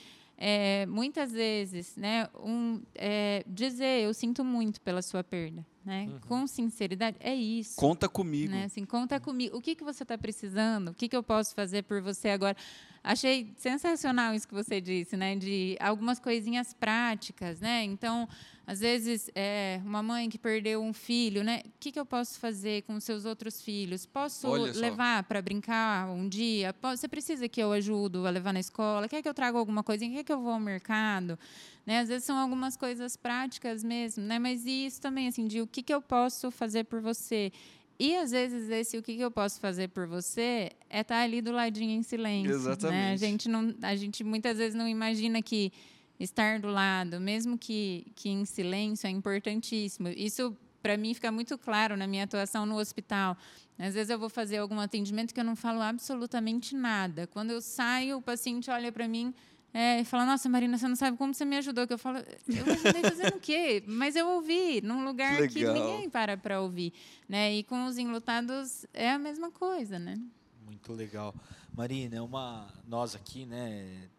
é, 0.42 0.86
muitas 0.86 1.34
vezes, 1.34 1.98
né, 1.98 2.30
um, 2.42 2.82
é, 2.96 3.44
dizer 3.46 4.04
eu 4.06 4.14
sinto 4.14 4.42
muito 4.42 4.80
pela 4.80 5.02
sua 5.02 5.22
perda, 5.22 5.66
né, 5.84 6.08
Uhum. 6.10 6.20
com 6.22 6.48
sinceridade, 6.48 7.18
é 7.20 7.36
isso. 7.36 7.76
Conta 7.76 8.08
comigo. 8.08 8.50
Né? 8.54 8.64
Assim, 8.64 8.86
conta 8.86 9.20
comigo. 9.20 9.58
O 9.58 9.62
que, 9.62 9.76
que 9.76 9.84
você 9.84 10.04
está 10.04 10.18
precisando? 10.18 10.92
O 10.92 10.94
que, 10.94 11.10
que 11.10 11.16
eu 11.16 11.22
posso 11.24 11.54
fazer 11.54 11.84
por 11.84 12.02
você 12.02 12.30
agora? 12.30 12.56
Achei 13.04 13.54
sensacional 13.58 14.34
isso 14.34 14.48
que 14.48 14.54
você 14.54 14.80
disse, 14.80 15.16
né? 15.18 15.36
De 15.36 15.78
algumas 15.80 16.20
coisinhas 16.20 16.74
práticas, 16.74 17.60
né? 17.60 17.84
Então, 17.84 18.28
às 18.70 18.82
vezes, 18.82 19.32
é, 19.34 19.82
uma 19.84 20.04
mãe 20.04 20.30
que 20.30 20.38
perdeu 20.38 20.80
um 20.84 20.94
filho, 20.94 21.44
né? 21.44 21.64
O 21.66 21.72
que, 21.80 21.92
que 21.92 22.00
eu 22.00 22.06
posso 22.06 22.40
fazer 22.40 22.84
com 22.84 22.94
os 22.94 23.04
seus 23.04 23.26
outros 23.26 23.64
filhos? 23.64 24.06
Posso 24.06 24.48
levar 24.76 25.24
para 25.24 25.42
brincar 25.42 26.08
um 26.12 26.30
dia? 26.30 26.76
Você 26.84 27.08
precisa 27.08 27.50
que 27.50 27.60
eu 27.60 27.72
ajudo 27.72 28.28
a 28.28 28.30
levar 28.30 28.54
na 28.54 28.60
escola? 28.60 29.10
Quer 29.10 29.24
que 29.24 29.28
eu 29.28 29.34
traga 29.34 29.58
alguma 29.58 29.82
coisinha? 29.82 30.18
Quer 30.18 30.24
que 30.24 30.32
eu 30.32 30.40
vou 30.40 30.52
ao 30.52 30.60
mercado? 30.60 31.40
Né? 31.84 32.02
Às 32.02 32.10
vezes 32.10 32.26
são 32.26 32.38
algumas 32.38 32.78
coisas 32.78 33.18
práticas 33.18 33.84
mesmo, 33.84 34.24
né? 34.24 34.38
Mas 34.38 34.64
isso 34.68 35.02
também, 35.02 35.28
assim, 35.28 35.48
de 35.48 35.62
o 35.62 35.66
que, 35.66 35.82
que 35.82 35.92
eu 35.92 36.00
posso 36.00 36.52
fazer 36.52 36.84
por 36.84 37.02
você? 37.02 37.52
E 37.98 38.16
às 38.18 38.30
vezes 38.30 38.70
esse 38.70 39.00
o 39.00 39.02
que, 39.02 39.16
que 39.16 39.24
eu 39.24 39.32
posso 39.32 39.60
fazer 39.60 39.88
por 39.88 40.06
você 40.06 40.70
é 40.88 41.02
estar 41.02 41.24
ali 41.24 41.42
do 41.42 41.52
ladinho 41.52 41.98
em 41.98 42.04
silêncio. 42.04 42.52
Né? 42.52 42.56
A 42.56 42.60
Exatamente. 42.60 43.20
gente 43.20 43.50
não, 43.50 43.74
a 43.82 43.96
gente 43.96 44.24
muitas 44.24 44.60
vezes 44.60 44.76
não 44.76 44.88
imagina 44.88 45.42
que 45.42 45.74
estar 46.20 46.60
do 46.60 46.68
lado, 46.68 47.20
mesmo 47.20 47.58
que, 47.58 48.12
que 48.16 48.30
em 48.30 48.46
silêncio, 48.46 49.08
é 49.08 49.10
importantíssimo. 49.10 50.10
Isso 50.10 50.56
para 50.82 50.98
mim 50.98 51.14
fica 51.14 51.32
muito 51.32 51.58
claro 51.58 51.96
na 51.96 52.08
minha 52.08 52.24
atuação 52.24 52.66
no 52.66 52.78
hospital. 52.78 53.38
Às 53.78 53.94
vezes 53.94 54.10
eu 54.10 54.20
vou 54.20 54.30
fazer 54.30 54.58
algum 54.58 54.80
atendimento 54.80 55.34
que 55.34 55.40
eu 55.40 55.44
não 55.44 55.56
falo 55.56 55.82
absolutamente 55.82 56.76
nada. 56.76 57.28
Quando 57.28 57.52
eu 57.52 57.62
saio, 57.62 58.18
o 58.18 58.22
paciente 58.22 58.70
olha 58.70 58.92
para 58.92 59.08
mim 59.08 59.34
é, 59.74 60.02
e 60.02 60.06
fala: 60.06 60.26
Nossa, 60.26 60.50
Marina, 60.50 60.78
você 60.78 60.88
não 60.88 60.96
sabe 60.96 61.18
como 61.18 61.34
você 61.34 61.46
me 61.46 61.58
ajudou. 61.58 61.88
Que 61.88 61.94
eu 61.94 61.98
falo: 61.98 62.18
Eu 62.18 62.74
ajudei 62.74 63.04
fazendo 63.04 63.36
o 63.38 63.40
quê? 63.40 63.84
Mas 63.88 64.16
eu 64.16 64.28
ouvi 64.28 64.82
num 64.82 65.06
lugar 65.06 65.48
que 65.48 65.60
legal. 65.60 65.74
ninguém 65.74 66.10
para 66.10 66.36
para 66.36 66.60
ouvir. 66.60 66.94
Né? 67.28 67.56
E 67.56 67.64
com 67.64 67.86
os 67.86 67.98
enlutados 67.98 68.86
é 68.94 69.12
a 69.12 69.20
mesma 69.20 69.52
coisa, 69.52 69.98
né? 69.98 70.20
Muito 70.66 70.92
legal. 70.92 71.34
Marina, 71.76 72.18
é 72.18 72.22
uma 72.22 72.68
nós 72.88 73.16
aqui, 73.16 73.46
né, 73.46 74.10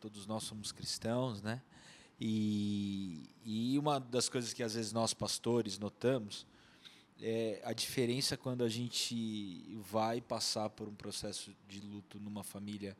todos 0.00 0.26
nós 0.26 0.44
somos 0.44 0.72
cristãos, 0.72 1.42
né? 1.42 1.62
E, 2.20 3.28
e 3.44 3.78
uma 3.78 3.98
das 3.98 4.28
coisas 4.28 4.52
que 4.52 4.62
às 4.62 4.74
vezes 4.74 4.92
nós 4.92 5.12
pastores 5.12 5.78
notamos 5.78 6.46
é 7.20 7.60
a 7.64 7.72
diferença 7.72 8.36
quando 8.36 8.62
a 8.64 8.68
gente 8.68 9.76
vai 9.90 10.20
passar 10.20 10.70
por 10.70 10.88
um 10.88 10.94
processo 10.94 11.54
de 11.68 11.80
luto 11.80 12.18
numa 12.20 12.42
família 12.42 12.96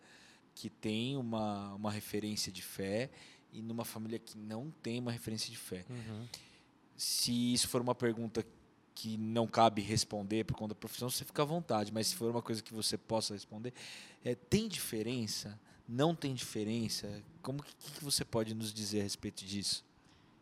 que 0.55 0.69
tem 0.69 1.17
uma, 1.17 1.75
uma 1.75 1.91
referência 1.91 2.51
de 2.53 2.63
fé 2.63 3.11
e 3.53 3.61
numa 3.63 3.85
família 3.85 4.19
que 4.19 4.37
não 4.37 4.71
tem 4.83 5.01
uma 5.01 5.13
referência 5.13 5.51
de 5.51 5.59
fé. 5.59 5.85
Se 6.97 7.53
isso 7.53 7.69
for 7.69 7.81
uma 7.81 7.95
pergunta 7.95 8.45
que 8.95 9.17
não 9.17 9.47
cabe 9.47 9.83
responder 9.83 10.45
por 10.45 10.55
conta 10.55 10.75
da 10.75 10.81
profissão, 10.81 11.09
você 11.09 11.25
fica 11.25 11.43
à 11.43 11.45
vontade. 11.45 11.93
Mas 11.93 12.09
se 12.09 12.15
for 12.17 12.31
uma 12.31 12.43
coisa 12.43 12.63
que 12.63 12.73
você 12.73 12.97
possa 12.97 13.35
responder, 13.35 13.73
é, 14.25 14.35
tem 14.35 14.69
diferença? 14.69 15.59
Não 15.89 16.15
tem 16.15 16.35
diferença? 16.35 17.09
Como 17.43 17.63
que, 17.63 17.75
que 17.75 18.05
você 18.05 18.25
pode 18.25 18.55
nos 18.55 18.73
dizer 18.73 19.01
a 19.01 19.03
respeito 19.03 19.45
disso? 19.45 19.85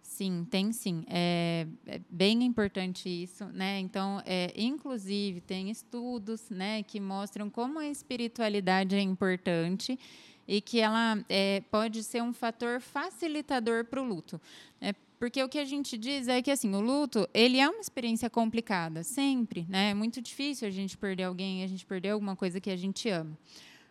Sim, 0.03 0.47
tem 0.51 0.71
sim. 0.71 1.05
É, 1.09 1.67
é 1.87 2.01
bem 2.11 2.45
importante 2.45 3.09
isso, 3.09 3.47
né? 3.47 3.81
Então, 3.81 4.23
é, 4.27 4.53
inclusive, 4.55 5.41
tem 5.41 5.71
estudos, 5.71 6.51
né, 6.51 6.83
que 6.83 7.01
mostram 7.01 7.49
como 7.49 7.79
a 7.79 7.87
espiritualidade 7.87 8.95
é 8.95 9.01
importante 9.01 9.99
e 10.47 10.61
que 10.61 10.79
ela 10.79 11.25
é, 11.29 11.63
pode 11.71 12.03
ser 12.03 12.23
um 12.23 12.33
fator 12.33 12.81
facilitador 12.81 13.85
para 13.85 14.03
o 14.03 14.05
luto. 14.05 14.39
É, 14.81 14.93
Porque 15.19 15.43
o 15.43 15.49
que 15.49 15.59
a 15.59 15.65
gente 15.65 15.97
diz 15.97 16.29
é 16.29 16.43
que 16.43 16.51
assim, 16.51 16.75
o 16.75 16.81
luto, 16.81 17.27
ele 17.33 17.59
é 17.59 17.69
uma 17.69 17.81
experiência 17.81 18.29
complicada, 18.29 19.03
sempre, 19.03 19.65
né? 19.69 19.91
É 19.91 19.95
muito 19.95 20.21
difícil 20.21 20.69
a 20.69 20.71
gente 20.71 20.99
perder 20.99 21.23
alguém, 21.23 21.63
a 21.63 21.67
gente 21.67 21.87
perder 21.87 22.11
alguma 22.11 22.37
coisa 22.37 22.61
que 22.61 22.69
a 22.69 22.77
gente 22.77 23.09
ama. 23.09 23.39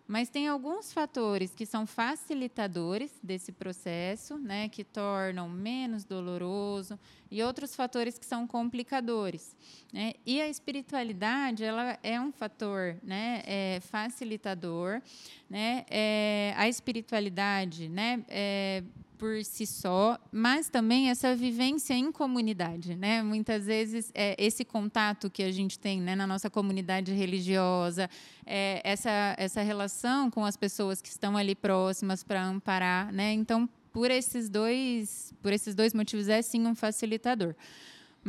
Mas 0.10 0.28
tem 0.28 0.48
alguns 0.48 0.92
fatores 0.92 1.54
que 1.54 1.68
são 1.68 1.86
facilitadores 1.86 3.12
desse 3.22 3.52
processo, 3.52 4.40
né, 4.40 4.68
que 4.68 4.84
tornam 4.84 5.48
menos 5.48 6.04
doloroso, 6.04 7.00
e 7.30 7.44
outros 7.44 7.76
fatores 7.76 8.18
que 8.18 8.26
são 8.26 8.48
complicadores. 8.48 9.56
Né? 9.94 10.14
E 10.26 10.42
a 10.42 10.48
espiritualidade 10.48 11.64
ela 11.64 11.96
é 12.02 12.20
um 12.20 12.32
fator 12.32 12.98
né, 13.04 13.44
é 13.46 13.80
facilitador. 13.82 15.00
Né? 15.48 15.86
É, 15.88 16.56
a 16.58 16.68
espiritualidade 16.68 17.88
né, 17.88 18.26
é, 18.28 18.84
por 19.20 19.44
si 19.44 19.68
só, 19.68 20.18
mas 20.32 20.70
também 20.70 21.10
essa 21.10 21.36
vivência 21.36 21.94
em 21.94 22.10
comunidade, 22.10 22.96
né? 22.96 23.22
Muitas 23.22 23.66
vezes 23.66 24.10
é, 24.16 24.34
esse 24.40 24.64
contato 24.64 25.30
que 25.30 25.44
a 25.44 25.52
gente 25.52 25.78
tem 25.78 26.00
né, 26.00 26.16
na 26.16 26.26
nossa 26.26 26.50
comunidade 26.50 27.12
religiosa, 27.12 28.10
é, 28.46 28.82
essa 28.84 29.36
essa 29.38 29.62
relação 29.62 30.32
com 30.32 30.46
as 30.46 30.56
pessoas 30.56 31.02
que 31.02 31.10
estão 31.10 31.36
ali 31.36 31.54
próximas 31.54 32.24
para 32.24 32.42
amparar, 32.42 33.12
né? 33.12 33.34
Então, 33.34 33.68
por 33.92 34.10
esses 34.10 34.50
dois 34.50 35.34
por 35.42 35.52
esses 35.52 35.76
dois 35.76 35.94
motivos 35.94 36.30
é 36.30 36.42
sim 36.42 36.66
um 36.66 36.74
facilitador. 36.74 37.54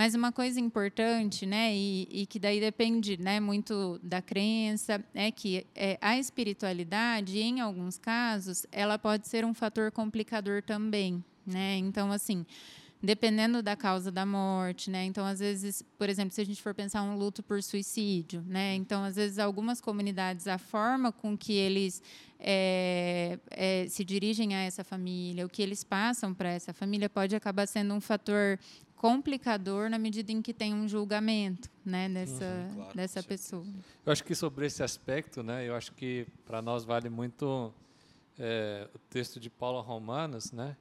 Mas 0.00 0.14
uma 0.14 0.32
coisa 0.32 0.58
importante, 0.58 1.44
né, 1.44 1.76
e, 1.76 2.08
e, 2.10 2.24
que 2.24 2.38
daí 2.38 2.58
depende 2.58 3.18
né, 3.20 3.38
muito 3.38 4.00
da 4.02 4.22
crença, 4.22 5.04
é 5.14 5.30
que 5.30 5.66
é, 5.74 5.98
a 6.00 6.16
espiritualidade, 6.16 7.38
em 7.38 7.60
alguns 7.60 7.98
casos, 7.98 8.64
ela 8.72 8.98
pode 8.98 9.28
ser 9.28 9.44
um 9.44 9.52
fator 9.52 9.92
complicador 9.92 10.62
também. 10.62 11.22
Né? 11.46 11.76
Então, 11.76 12.10
assim, 12.10 12.46
dependendo 13.02 13.62
da 13.62 13.76
causa 13.76 14.10
da 14.10 14.24
morte, 14.24 14.90
né? 14.90 15.04
Então, 15.04 15.26
às 15.26 15.38
vezes, 15.40 15.82
por 15.98 16.08
exemplo, 16.08 16.34
se 16.34 16.40
a 16.40 16.44
gente 16.44 16.62
for 16.62 16.74
pensar 16.74 17.02
um 17.02 17.16
luto 17.16 17.42
por 17.42 17.62
suicídio, 17.62 18.42
né? 18.46 18.74
Então, 18.74 19.02
às 19.04 19.16
vezes, 19.16 19.38
algumas 19.38 19.80
comunidades, 19.80 20.46
a 20.46 20.58
forma 20.58 21.10
com 21.10 21.36
que 21.36 21.52
eles 21.52 22.02
é, 22.38 23.38
é, 23.50 23.86
se 23.88 24.04
dirigem 24.04 24.54
a 24.54 24.60
essa 24.62 24.84
família, 24.84 25.46
o 25.46 25.48
que 25.48 25.62
eles 25.62 25.82
passam 25.82 26.34
para 26.34 26.50
essa 26.50 26.72
família, 26.72 27.08
pode 27.08 27.34
acabar 27.34 27.66
sendo 27.66 27.94
um 27.94 28.00
fator 28.00 28.58
complicador 29.00 29.88
na 29.88 29.98
medida 29.98 30.30
em 30.30 30.42
que 30.42 30.52
tem 30.52 30.74
um 30.74 30.86
julgamento, 30.86 31.70
né, 31.82 32.06
dessa 32.06 32.44
uhum, 32.44 32.74
claro, 32.74 32.94
dessa 32.94 33.22
pessoa. 33.22 33.64
Eu 34.04 34.12
acho 34.12 34.22
que 34.22 34.34
sobre 34.34 34.66
esse 34.66 34.82
aspecto, 34.82 35.42
né, 35.42 35.66
eu 35.66 35.74
acho 35.74 35.94
que 35.94 36.26
para 36.44 36.60
nós 36.60 36.84
vale 36.84 37.08
muito 37.08 37.72
é, 38.38 38.86
o 38.94 38.98
texto 38.98 39.40
de 39.40 39.48
Paulo 39.48 39.80
Romanos, 39.80 40.52
né, 40.52 40.76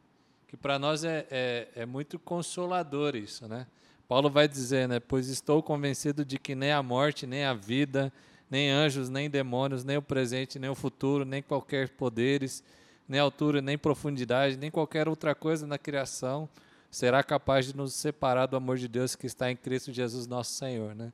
que 0.50 0.58
para 0.58 0.78
nós 0.78 1.06
é, 1.06 1.26
é, 1.32 1.68
é, 1.74 1.86
muito 1.86 2.20
consolador 2.20 3.16
isso, 3.16 3.48
né. 3.48 3.66
Paulo 4.06 4.30
vai 4.30 4.50
dizer, 4.50 4.86
né, 4.86 5.00
pois 5.00 5.30
estou 5.30 5.64
convencido 5.64 6.26
de 6.26 6.38
que 6.38 6.56
nem 6.56 6.74
a 6.74 6.84
morte, 6.84 7.26
nem 7.26 7.46
a 7.46 7.54
vida, 7.54 8.12
nem 8.52 8.70
anjos, 8.70 9.08
nem 9.08 9.30
demônios, 9.30 9.86
nem 9.86 9.96
o 9.96 10.02
presente, 10.02 10.60
nem 10.60 10.70
o 10.70 10.76
futuro, 10.76 11.24
nem 11.24 11.42
qualquer 11.42 11.88
poderes, 11.88 12.66
nem 13.08 13.18
altura, 13.18 13.62
nem 13.62 13.78
profundidade, 13.78 14.58
nem 14.58 14.70
qualquer 14.70 15.08
outra 15.08 15.34
coisa 15.34 15.66
na 15.66 15.78
criação 15.78 16.50
será 16.90 17.24
capaz 17.24 17.68
de 17.68 17.76
nos 17.76 17.94
separar 17.94 18.46
do 18.46 18.58
amor 18.58 18.78
de 18.78 18.88
Deus 18.88 19.16
que 19.16 19.28
está 19.28 19.52
em 19.52 19.56
Cristo 19.56 19.92
Jesus 19.92 20.28
nosso 20.28 20.54
Senhor, 20.54 20.96
né? 20.96 21.14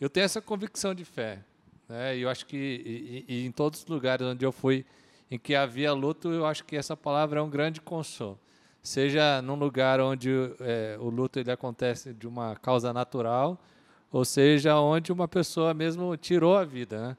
Eu 0.00 0.08
tenho 0.08 0.24
essa 0.24 0.40
convicção 0.40 0.94
de 0.94 1.04
fé, 1.04 1.40
né? 1.88 2.16
E 2.16 2.22
eu 2.22 2.28
acho 2.28 2.46
que 2.46 2.56
e, 2.56 3.24
e, 3.28 3.46
em 3.46 3.52
todos 3.52 3.80
os 3.80 3.86
lugares 3.86 4.26
onde 4.26 4.44
eu 4.44 4.52
fui 4.52 4.84
em 5.30 5.38
que 5.38 5.54
havia 5.54 5.92
luto, 5.92 6.30
eu 6.30 6.44
acho 6.44 6.64
que 6.64 6.76
essa 6.76 6.96
palavra 6.96 7.40
é 7.40 7.42
um 7.42 7.50
grande 7.50 7.80
consolo. 7.80 8.38
Seja 8.82 9.42
num 9.42 9.54
lugar 9.54 10.00
onde 10.00 10.30
é, 10.60 10.96
o 10.98 11.10
luto 11.10 11.38
ele 11.38 11.52
acontece 11.52 12.14
de 12.14 12.26
uma 12.26 12.56
causa 12.56 12.92
natural, 12.92 13.60
ou 14.10 14.24
seja, 14.24 14.76
onde 14.80 15.12
uma 15.12 15.28
pessoa 15.28 15.72
mesmo 15.74 16.16
tirou 16.16 16.56
a 16.56 16.64
vida, 16.64 17.08
né? 17.08 17.16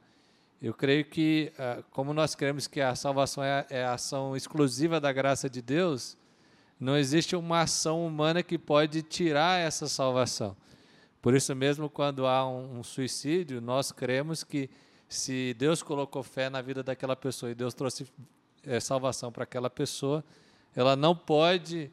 Eu 0.61 0.75
creio 0.75 1.03
que, 1.05 1.51
ah, 1.57 1.81
como 1.89 2.13
nós 2.13 2.35
cremos 2.35 2.67
que 2.67 2.79
a 2.79 2.93
salvação 2.93 3.43
é, 3.43 3.65
é 3.69 3.83
a 3.83 3.93
ação 3.93 4.35
exclusiva 4.35 4.99
da 4.99 5.11
graça 5.11 5.49
de 5.49 5.59
Deus, 5.59 6.15
não 6.81 6.97
existe 6.97 7.35
uma 7.35 7.61
ação 7.61 8.03
humana 8.03 8.41
que 8.41 8.57
pode 8.57 9.03
tirar 9.03 9.59
essa 9.59 9.87
salvação. 9.87 10.57
Por 11.21 11.35
isso 11.35 11.55
mesmo, 11.55 11.87
quando 11.87 12.25
há 12.25 12.47
um, 12.47 12.79
um 12.79 12.83
suicídio, 12.83 13.61
nós 13.61 13.91
cremos 13.91 14.43
que 14.43 14.67
se 15.07 15.53
Deus 15.59 15.83
colocou 15.83 16.23
fé 16.23 16.49
na 16.49 16.59
vida 16.59 16.81
daquela 16.81 17.15
pessoa 17.15 17.51
e 17.51 17.55
Deus 17.55 17.75
trouxe 17.75 18.07
é, 18.65 18.79
salvação 18.79 19.31
para 19.31 19.43
aquela 19.43 19.69
pessoa, 19.69 20.23
ela 20.75 20.95
não 20.95 21.15
pode, 21.15 21.91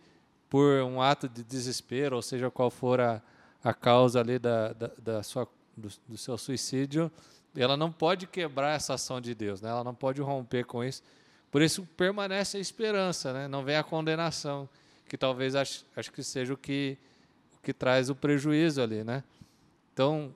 por 0.49 0.81
um 0.83 1.03
ato 1.03 1.29
de 1.29 1.45
desespero, 1.45 2.17
ou 2.17 2.23
seja, 2.23 2.51
qual 2.51 2.71
for 2.71 2.99
a, 2.99 3.21
a 3.63 3.75
causa 3.75 4.21
ali 4.21 4.39
da, 4.39 4.73
da, 4.73 4.91
da 4.97 5.23
sua, 5.23 5.47
do, 5.77 5.89
do, 6.09 6.17
seu 6.17 6.39
suicídio, 6.39 7.13
ela 7.55 7.77
não 7.77 7.93
pode 7.93 8.27
quebrar 8.27 8.75
essa 8.75 8.95
ação 8.95 9.21
de 9.21 9.35
Deus, 9.35 9.61
né? 9.61 9.69
ela 9.69 9.85
não 9.85 9.95
pode 9.95 10.23
romper 10.23 10.65
com 10.65 10.83
isso. 10.83 11.03
Por 11.51 11.63
isso 11.63 11.87
permanece 11.97 12.57
a 12.57 12.61
esperança, 12.61 13.33
né? 13.33 13.49
não 13.49 13.65
vem 13.65 13.77
a 13.77 13.83
condenação 13.83 14.69
que 15.09 15.17
talvez 15.17 15.55
acho, 15.55 15.85
acho 15.97 16.13
que 16.13 16.23
seja 16.23 16.53
o 16.53 16.57
que, 16.57 16.99
o 17.57 17.63
que 17.63 17.73
traz 17.73 18.11
o 18.11 18.15
prejuízo 18.15 18.83
ali, 18.83 19.03
né? 19.03 19.25
Então, 19.93 20.33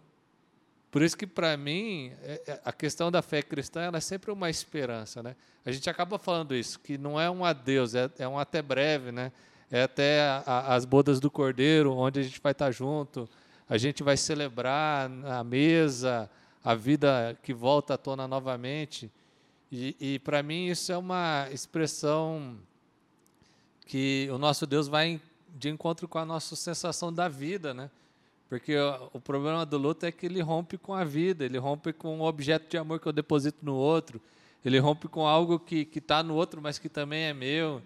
por 0.90 1.02
isso 1.02 1.16
que 1.16 1.26
para 1.26 1.56
mim 1.56 2.10
é, 2.22 2.42
é, 2.46 2.60
a 2.64 2.72
questão 2.72 3.10
da 3.10 3.22
fé 3.22 3.42
cristã 3.42 3.90
é 3.92 4.00
sempre 4.00 4.30
uma 4.30 4.48
esperança, 4.48 5.22
né? 5.22 5.36
A 5.64 5.70
gente 5.70 5.88
acaba 5.88 6.18
falando 6.18 6.54
isso, 6.54 6.80
que 6.80 6.98
não 6.98 7.20
é 7.20 7.30
um 7.30 7.44
adeus, 7.44 7.94
é, 7.94 8.10
é 8.18 8.26
um 8.26 8.38
até 8.38 8.60
breve, 8.62 9.12
né? 9.12 9.30
É 9.70 9.82
até 9.82 10.22
a, 10.22 10.42
a, 10.44 10.74
as 10.74 10.84
bodas 10.84 11.20
do 11.20 11.30
Cordeiro, 11.30 11.94
onde 11.94 12.20
a 12.20 12.22
gente 12.22 12.40
vai 12.42 12.52
estar 12.52 12.70
junto, 12.70 13.28
a 13.68 13.78
gente 13.78 14.02
vai 14.02 14.16
celebrar 14.16 15.08
na 15.08 15.44
mesa 15.44 16.28
a 16.64 16.74
vida 16.74 17.38
que 17.42 17.54
volta 17.54 17.94
à 17.94 17.98
tona 17.98 18.26
novamente. 18.26 19.10
E, 19.74 19.96
e 19.98 20.18
para 20.18 20.42
mim 20.42 20.66
isso 20.66 20.92
é 20.92 20.98
uma 20.98 21.48
expressão 21.50 22.58
que 23.86 24.28
o 24.30 24.36
nosso 24.36 24.66
Deus 24.66 24.86
vai 24.86 25.18
de 25.48 25.70
encontro 25.70 26.06
com 26.06 26.18
a 26.18 26.26
nossa 26.26 26.54
sensação 26.54 27.10
da 27.10 27.26
vida, 27.26 27.72
né? 27.72 27.90
Porque 28.50 28.76
o, 29.14 29.18
problema 29.18 29.64
do 29.64 29.78
luto 29.78 30.04
é 30.04 30.12
que 30.12 30.26
ele 30.26 30.42
rompe 30.42 30.76
com 30.76 30.92
a 30.92 31.04
vida, 31.04 31.42
ele 31.42 31.56
rompe 31.56 31.90
com 31.90 32.20
o 32.20 32.24
objeto 32.24 32.68
de 32.68 32.76
amor 32.76 33.00
que 33.00 33.06
eu 33.06 33.12
deposito 33.14 33.60
no 33.62 33.74
outro, 33.74 34.20
ele 34.62 34.78
rompe 34.78 35.08
com 35.08 35.26
algo 35.26 35.58
que 35.58 35.88
está 35.94 36.22
no 36.22 36.34
outro, 36.34 36.60
mas 36.60 36.78
que 36.78 36.90
também 36.90 37.22
é 37.22 37.32
meu. 37.32 37.80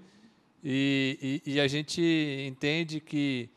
E, 0.65 1.41
e, 1.47 1.53
e, 1.53 1.61
a 1.61 1.69
gente 1.69 2.03
entende 2.49 2.99
que, 2.99 3.49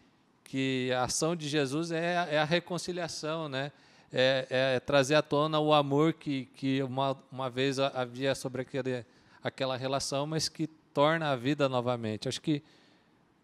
que 0.43 0.91
a 0.95 1.05
ação 1.05 1.35
de 1.35 1.49
Jesus 1.49 1.91
é, 1.91 2.27
é 2.29 2.37
a 2.37 2.45
reconciliação, 2.45 3.49
né? 3.49 3.71
É, 4.12 4.48
é, 4.50 4.80
trazer 4.80 5.15
à 5.15 5.22
tona 5.22 5.60
o 5.60 5.72
amor 5.72 6.13
que, 6.13 6.45
que 6.56 6.82
uma, 6.82 7.15
uma 7.32 7.50
vez 7.50 7.78
havia 7.78 8.34
sobre 8.34 8.63
aquele, 8.63 9.06
aquela 9.43 9.78
relação, 9.78 10.26
mas 10.26 10.50
que 10.50 10.67
torna 10.93 11.32
a 11.32 11.36
vida 11.36 11.69
novamente. 11.69 12.28
Acho 12.28 12.41
que 12.41 12.63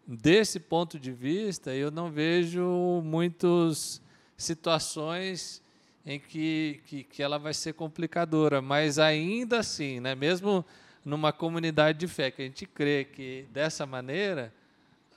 desse 0.06 0.58
ponto 0.58 0.98
de 0.98 1.12
vista 1.12 1.72
eu 1.72 1.90
não 1.90 2.10
vejo 2.10 3.00
muitas 3.04 4.00
situações 4.36 5.62
em 6.04 6.20
que, 6.20 6.80
que, 6.86 7.04
que, 7.04 7.22
ela 7.22 7.38
vai 7.38 7.52
ser 7.52 7.72
complicadora, 7.72 8.62
mas 8.62 8.98
ainda 8.98 9.58
assim, 9.58 9.98
né, 9.98 10.14
mesmo 10.14 10.64
numa 11.04 11.32
comunidade 11.32 11.98
de 11.98 12.06
fé 12.06 12.30
que 12.30 12.42
a 12.42 12.44
gente 12.44 12.66
crê 12.66 13.04
que 13.04 13.46
dessa 13.50 13.86
maneira, 13.86 14.52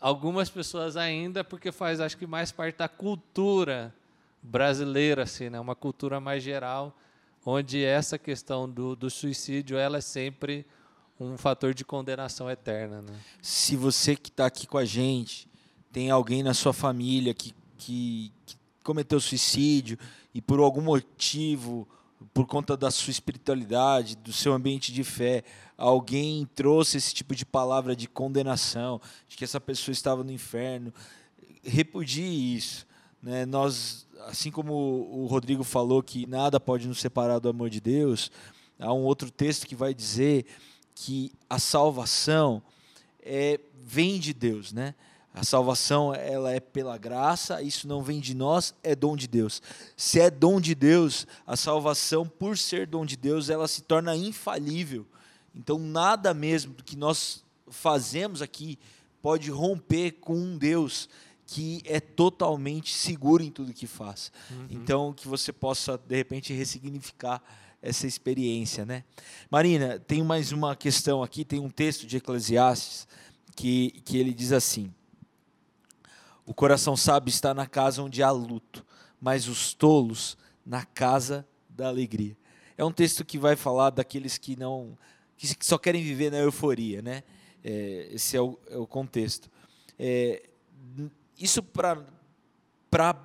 algumas 0.01 0.49
pessoas 0.49 0.95
ainda, 0.95 1.43
porque 1.43 1.71
faz 1.71 1.99
acho 1.99 2.17
que 2.17 2.25
mais 2.25 2.51
parte 2.51 2.77
da 2.77 2.87
cultura 2.87 3.93
brasileira, 4.41 5.23
assim, 5.23 5.49
né, 5.49 5.59
uma 5.59 5.75
cultura 5.75 6.19
mais 6.19 6.41
geral, 6.43 6.95
onde 7.45 7.83
essa 7.83 8.17
questão 8.17 8.69
do, 8.69 8.95
do 8.95 9.09
suicídio 9.09 9.77
ela 9.77 9.97
é 9.97 10.01
sempre 10.01 10.65
um 11.19 11.37
fator 11.37 11.73
de 11.73 11.83
condenação 11.83 12.49
eterna. 12.49 13.01
Né? 13.01 13.13
Se 13.41 13.75
você 13.75 14.15
que 14.15 14.29
está 14.29 14.45
aqui 14.45 14.65
com 14.65 14.77
a 14.77 14.85
gente 14.85 15.49
tem 15.91 16.11
alguém 16.11 16.43
na 16.43 16.53
sua 16.53 16.71
família 16.71 17.33
que, 17.33 17.53
que, 17.77 18.31
que 18.45 18.55
cometeu 18.83 19.19
suicídio 19.19 19.97
e 20.33 20.41
por 20.41 20.59
algum 20.59 20.81
motivo, 20.81 21.87
por 22.33 22.45
conta 22.45 22.77
da 22.77 22.91
sua 22.91 23.11
espiritualidade, 23.11 24.15
do 24.15 24.31
seu 24.31 24.53
ambiente 24.53 24.93
de 24.93 25.03
fé, 25.03 25.43
alguém 25.77 26.47
trouxe 26.53 26.97
esse 26.97 27.13
tipo 27.13 27.35
de 27.35 27.45
palavra 27.45 27.95
de 27.95 28.07
condenação, 28.07 29.01
de 29.27 29.35
que 29.35 29.43
essa 29.43 29.59
pessoa 29.59 29.93
estava 29.93 30.23
no 30.23 30.31
inferno, 30.31 30.93
repudie 31.63 32.55
isso. 32.55 32.85
Né? 33.21 33.45
Nós, 33.45 34.07
assim 34.27 34.51
como 34.51 34.73
o 34.73 35.25
Rodrigo 35.25 35.63
falou 35.63 36.01
que 36.01 36.25
nada 36.25 36.59
pode 36.59 36.87
nos 36.87 36.99
separar 36.99 37.39
do 37.39 37.49
amor 37.49 37.69
de 37.69 37.81
Deus, 37.81 38.31
há 38.79 38.93
um 38.93 39.03
outro 39.03 39.29
texto 39.29 39.67
que 39.67 39.75
vai 39.75 39.93
dizer 39.93 40.45
que 40.95 41.31
a 41.49 41.59
salvação 41.59 42.61
é, 43.21 43.59
vem 43.83 44.19
de 44.19 44.33
Deus, 44.33 44.71
né? 44.71 44.95
A 45.33 45.43
salvação 45.43 46.13
ela 46.13 46.51
é 46.51 46.59
pela 46.59 46.97
graça, 46.97 47.61
isso 47.61 47.87
não 47.87 48.01
vem 48.01 48.19
de 48.19 48.33
nós, 48.33 48.73
é 48.83 48.95
dom 48.95 49.15
de 49.15 49.27
Deus. 49.27 49.61
Se 49.95 50.19
é 50.19 50.29
dom 50.29 50.59
de 50.59 50.73
Deus, 50.73 51.27
a 51.45 51.55
salvação, 51.55 52.25
por 52.27 52.57
ser 52.57 52.87
dom 52.87 53.05
de 53.05 53.15
Deus, 53.15 53.49
ela 53.49 53.67
se 53.67 53.83
torna 53.83 54.15
infalível. 54.15 55.05
Então, 55.53 55.77
nada 55.77 56.33
mesmo 56.33 56.73
do 56.73 56.83
que 56.83 56.95
nós 56.95 57.43
fazemos 57.69 58.41
aqui 58.41 58.79
pode 59.21 59.51
romper 59.51 60.13
com 60.13 60.35
um 60.35 60.57
Deus 60.57 61.07
que 61.51 61.81
é 61.83 61.99
totalmente 61.99 62.93
seguro 62.93 63.41
em 63.41 63.49
tudo 63.49 63.73
que 63.73 63.87
faz. 63.87 64.31
Então, 64.69 65.11
que 65.11 65.27
você 65.27 65.51
possa, 65.51 65.97
de 65.97 66.15
repente, 66.15 66.53
ressignificar 66.53 67.41
essa 67.81 68.05
experiência, 68.05 68.85
né? 68.85 69.03
Marina, 69.49 69.97
tem 69.97 70.21
mais 70.23 70.51
uma 70.51 70.75
questão 70.75 71.23
aqui, 71.23 71.43
tem 71.43 71.59
um 71.59 71.69
texto 71.69 72.05
de 72.05 72.17
Eclesiastes 72.17 73.07
que, 73.55 73.99
que 74.05 74.17
ele 74.17 74.31
diz 74.31 74.51
assim: 74.51 74.93
O 76.45 76.53
coração 76.53 76.95
sábio 76.95 77.29
está 77.29 77.51
na 77.51 77.65
casa 77.65 78.03
onde 78.03 78.21
há 78.21 78.29
luto, 78.29 78.85
mas 79.19 79.47
os 79.47 79.73
tolos 79.73 80.37
na 80.63 80.85
casa 80.85 81.47
da 81.67 81.87
alegria. 81.87 82.37
É 82.77 82.85
um 82.85 82.91
texto 82.91 83.25
que 83.25 83.39
vai 83.39 83.55
falar 83.55 83.89
daqueles 83.89 84.37
que 84.37 84.55
não 84.55 84.95
que 85.35 85.65
só 85.65 85.79
querem 85.79 86.03
viver 86.03 86.31
na 86.31 86.37
euforia, 86.37 87.01
né? 87.01 87.23
É, 87.63 88.09
esse 88.11 88.37
é 88.37 88.41
o, 88.41 88.59
é 88.69 88.77
o 88.77 88.85
contexto. 88.85 89.49
É, 89.97 90.43
isso 91.39 91.63
para 91.63 93.15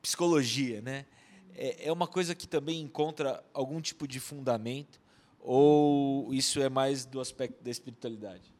psicologia, 0.00 0.80
né? 0.80 1.06
É, 1.54 1.88
é 1.88 1.92
uma 1.92 2.06
coisa 2.06 2.34
que 2.34 2.48
também 2.48 2.80
encontra 2.80 3.44
algum 3.52 3.80
tipo 3.80 4.08
de 4.08 4.18
fundamento 4.18 5.00
ou 5.40 6.32
isso 6.32 6.60
é 6.60 6.68
mais 6.68 7.04
do 7.04 7.20
aspecto 7.20 7.62
da 7.62 7.70
espiritualidade? 7.70 8.52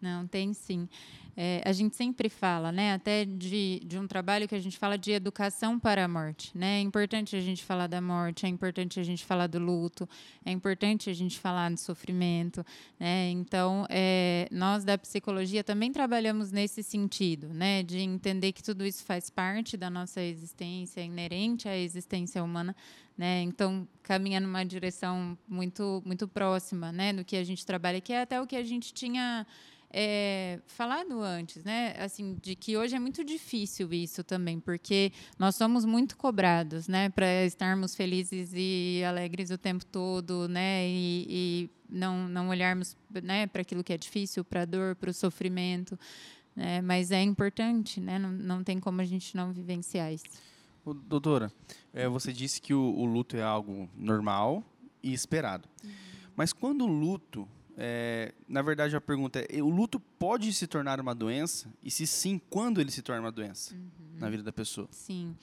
Não, 0.00 0.26
tem 0.26 0.52
sim. 0.52 0.88
É, 1.36 1.62
a 1.64 1.72
gente 1.72 1.96
sempre 1.96 2.28
fala, 2.28 2.70
né, 2.70 2.92
até 2.92 3.24
de, 3.24 3.80
de 3.84 3.98
um 3.98 4.06
trabalho 4.06 4.46
que 4.46 4.54
a 4.54 4.58
gente 4.58 4.78
fala 4.78 4.98
de 4.98 5.12
educação 5.12 5.78
para 5.78 6.04
a 6.04 6.08
morte. 6.08 6.56
Né? 6.56 6.78
É 6.78 6.80
importante 6.80 7.34
a 7.34 7.40
gente 7.40 7.64
falar 7.64 7.86
da 7.86 8.00
morte, 8.00 8.44
é 8.44 8.48
importante 8.48 9.00
a 9.00 9.02
gente 9.02 9.24
falar 9.24 9.46
do 9.46 9.58
luto, 9.58 10.08
é 10.44 10.50
importante 10.50 11.08
a 11.08 11.14
gente 11.14 11.38
falar 11.38 11.70
do 11.70 11.78
sofrimento. 11.78 12.64
Né? 13.00 13.30
Então, 13.30 13.86
é, 13.88 14.46
nós 14.50 14.84
da 14.84 14.98
psicologia 14.98 15.64
também 15.64 15.90
trabalhamos 15.90 16.52
nesse 16.52 16.82
sentido, 16.82 17.48
né, 17.48 17.82
de 17.82 17.98
entender 17.98 18.52
que 18.52 18.62
tudo 18.62 18.84
isso 18.84 19.04
faz 19.04 19.30
parte 19.30 19.76
da 19.76 19.88
nossa 19.88 20.20
existência, 20.20 21.00
é 21.00 21.04
inerente 21.04 21.68
à 21.68 21.76
existência 21.76 22.44
humana. 22.44 22.76
Né? 23.16 23.42
Então, 23.42 23.86
caminha 24.02 24.40
numa 24.40 24.64
direção 24.64 25.36
muito, 25.46 26.02
muito 26.04 26.26
próxima 26.26 26.90
né, 26.90 27.12
do 27.12 27.24
que 27.24 27.36
a 27.36 27.44
gente 27.44 27.64
trabalha, 27.64 28.00
que 28.00 28.12
é 28.12 28.22
até 28.22 28.40
o 28.40 28.46
que 28.46 28.56
a 28.56 28.62
gente 28.62 28.92
tinha 28.92 29.46
é, 29.92 30.58
falado 30.66 31.20
antes, 31.20 31.62
né? 31.64 31.94
Assim, 31.98 32.36
de 32.40 32.56
que 32.56 32.76
hoje 32.76 32.96
é 32.96 32.98
muito 32.98 33.22
difícil 33.22 33.92
isso 33.92 34.24
também, 34.24 34.58
porque 34.58 35.12
nós 35.38 35.54
somos 35.54 35.84
muito 35.84 36.16
cobrados, 36.16 36.88
né? 36.88 37.10
Para 37.10 37.44
estarmos 37.44 37.94
felizes 37.94 38.52
e 38.54 39.02
alegres 39.06 39.50
o 39.50 39.58
tempo 39.58 39.84
todo, 39.84 40.48
né? 40.48 40.88
E, 40.88 41.26
e 41.28 41.70
não, 41.90 42.26
não 42.26 42.48
olharmos 42.48 42.96
né, 43.22 43.46
para 43.46 43.60
aquilo 43.60 43.84
que 43.84 43.92
é 43.92 43.98
difícil, 43.98 44.42
para 44.42 44.62
a 44.62 44.64
dor, 44.64 44.96
para 44.96 45.10
o 45.10 45.14
sofrimento. 45.14 45.98
Né? 46.56 46.80
Mas 46.80 47.10
é 47.10 47.20
importante, 47.20 48.00
né? 48.00 48.18
Não, 48.18 48.30
não 48.30 48.64
tem 48.64 48.80
como 48.80 49.02
a 49.02 49.04
gente 49.04 49.36
não 49.36 49.52
vivenciar 49.52 50.10
isso. 50.10 50.24
Ô, 50.84 50.94
doutora, 50.94 51.52
é, 51.92 52.08
você 52.08 52.32
disse 52.32 52.60
que 52.60 52.72
o, 52.72 52.82
o 52.82 53.04
luto 53.04 53.36
é 53.36 53.42
algo 53.42 53.88
normal 53.94 54.64
e 55.02 55.12
esperado. 55.12 55.68
Mas 56.34 56.52
quando 56.52 56.84
o 56.84 56.86
luto, 56.86 57.46
é, 57.76 58.34
na 58.48 58.62
verdade 58.62 58.94
a 58.94 59.00
pergunta 59.00 59.44
é, 59.48 59.62
o 59.62 59.68
luto 59.68 59.98
pode 59.98 60.52
se 60.52 60.66
tornar 60.66 61.00
uma 61.00 61.14
doença? 61.14 61.72
E 61.82 61.90
se 61.90 62.06
sim, 62.06 62.40
quando 62.50 62.80
ele 62.80 62.90
se 62.90 63.02
torna 63.02 63.22
uma 63.22 63.32
doença 63.32 63.74
na 64.18 64.28
vida 64.28 64.42
da 64.42 64.52
pessoa? 64.52 64.88
Sim. 64.90 65.34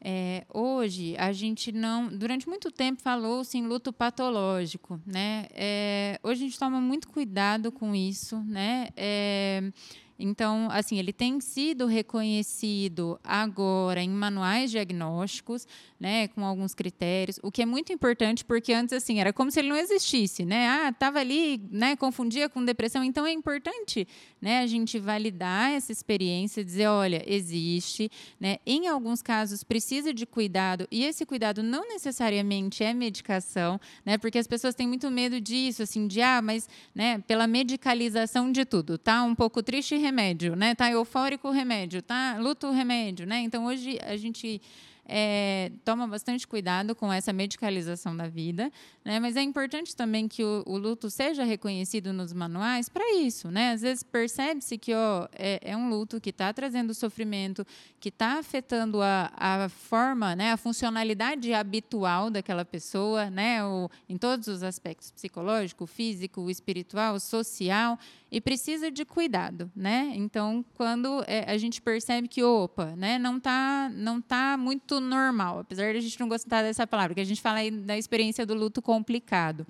É, 0.00 0.44
hoje 0.52 1.16
a 1.16 1.32
gente 1.32 1.72
não, 1.72 2.08
durante 2.08 2.48
muito 2.48 2.70
tempo 2.70 3.02
falou-se 3.02 3.56
em 3.56 3.66
luto 3.66 3.92
patológico, 3.92 5.00
né? 5.06 5.46
É, 5.50 6.20
hoje 6.22 6.44
a 6.44 6.46
gente 6.46 6.58
toma 6.58 6.80
muito 6.80 7.08
cuidado 7.08 7.72
com 7.72 7.94
isso, 7.94 8.38
né? 8.44 8.88
É, 8.96 9.72
então, 10.18 10.68
assim, 10.70 10.98
ele 10.98 11.12
tem 11.12 11.40
sido 11.40 11.86
reconhecido 11.86 13.18
agora 13.22 14.02
em 14.02 14.08
manuais 14.08 14.70
diagnósticos, 14.70 15.66
né, 15.98 16.28
com 16.28 16.44
alguns 16.44 16.74
critérios, 16.74 17.38
o 17.42 17.50
que 17.50 17.62
é 17.62 17.66
muito 17.66 17.92
importante 17.92 18.44
porque 18.44 18.72
antes 18.72 18.92
assim 18.92 19.18
era 19.18 19.32
como 19.32 19.50
se 19.50 19.60
ele 19.60 19.68
não 19.68 19.76
existisse, 19.76 20.44
né? 20.44 20.68
Ah, 20.68 20.88
estava 20.90 21.18
ali, 21.18 21.60
né, 21.70 21.96
confundia 21.96 22.48
com 22.48 22.64
depressão. 22.64 23.02
Então 23.02 23.26
é 23.26 23.32
importante, 23.32 24.06
né, 24.40 24.60
a 24.60 24.66
gente 24.66 24.98
validar 24.98 25.72
essa 25.72 25.92
experiência, 25.92 26.64
dizer, 26.64 26.86
olha, 26.86 27.22
existe, 27.26 28.10
né? 28.38 28.58
Em 28.66 28.88
alguns 28.88 29.22
casos 29.22 29.64
precisa 29.64 30.12
de 30.12 30.26
cuidado 30.26 30.86
e 30.90 31.04
esse 31.04 31.24
cuidado 31.24 31.62
não 31.62 31.88
necessariamente 31.88 32.84
é 32.84 32.92
medicação, 32.92 33.80
né? 34.04 34.18
Porque 34.18 34.38
as 34.38 34.46
pessoas 34.46 34.74
têm 34.74 34.86
muito 34.86 35.10
medo 35.10 35.40
disso, 35.40 35.82
assim, 35.82 36.06
de 36.06 36.20
ah, 36.20 36.42
mas, 36.42 36.68
né, 36.94 37.18
pela 37.26 37.46
medicalização 37.46 38.52
de 38.52 38.64
tudo, 38.64 38.98
tá? 38.98 39.22
Um 39.22 39.34
pouco 39.34 39.62
triste 39.62 39.96
remédio, 40.06 40.54
né? 40.54 40.74
Tá 40.74 40.90
eufórico 40.90 41.50
remédio, 41.50 42.00
tá? 42.00 42.36
Luto 42.38 42.70
remédio, 42.70 43.26
né? 43.26 43.40
Então 43.40 43.66
hoje 43.66 43.98
a 44.02 44.16
gente 44.16 44.62
é, 45.08 45.70
toma 45.84 46.06
bastante 46.06 46.46
cuidado 46.46 46.94
com 46.94 47.12
essa 47.12 47.32
medicalização 47.32 48.16
da 48.16 48.26
vida, 48.26 48.70
né? 49.04 49.20
Mas 49.20 49.36
é 49.36 49.42
importante 49.42 49.94
também 49.94 50.26
que 50.26 50.42
o, 50.42 50.64
o 50.66 50.76
luto 50.76 51.08
seja 51.08 51.44
reconhecido 51.44 52.12
nos 52.12 52.32
manuais 52.32 52.88
para 52.88 53.14
isso, 53.20 53.50
né? 53.50 53.72
Às 53.72 53.82
vezes 53.82 54.02
percebe-se 54.02 54.76
que 54.76 54.92
ó, 54.92 55.28
é, 55.32 55.60
é 55.62 55.76
um 55.76 55.88
luto 55.88 56.20
que 56.20 56.30
está 56.30 56.52
trazendo 56.52 56.92
sofrimento, 56.92 57.64
que 58.00 58.08
está 58.08 58.38
afetando 58.38 59.00
a, 59.00 59.30
a 59.36 59.68
forma, 59.68 60.34
né? 60.34 60.52
A 60.52 60.56
funcionalidade 60.56 61.52
habitual 61.52 62.28
daquela 62.30 62.64
pessoa, 62.64 63.30
né? 63.30 63.64
O, 63.64 63.88
em 64.08 64.16
todos 64.16 64.48
os 64.48 64.62
aspectos 64.62 65.12
psicológico, 65.12 65.86
físico, 65.86 66.50
espiritual, 66.50 67.20
social 67.20 67.98
e 68.30 68.40
precisa 68.40 68.90
de 68.90 69.04
cuidado, 69.04 69.70
né? 69.74 70.12
Então, 70.14 70.64
quando 70.74 71.22
é, 71.26 71.50
a 71.50 71.56
gente 71.56 71.80
percebe 71.80 72.26
que, 72.26 72.42
opa, 72.42 72.96
né, 72.96 73.18
não 73.18 73.38
tá, 73.38 73.90
não 73.94 74.20
tá 74.20 74.56
muito 74.56 74.95
normal, 75.00 75.60
apesar 75.60 75.92
de 75.92 75.98
a 75.98 76.00
gente 76.00 76.18
não 76.18 76.28
gostar 76.28 76.62
dessa 76.62 76.86
palavra, 76.86 77.14
que 77.14 77.20
a 77.20 77.24
gente 77.24 77.40
fala 77.40 77.58
aí 77.58 77.70
da 77.70 77.96
experiência 77.96 78.44
do 78.44 78.54
luto 78.54 78.80
complicado, 78.80 79.66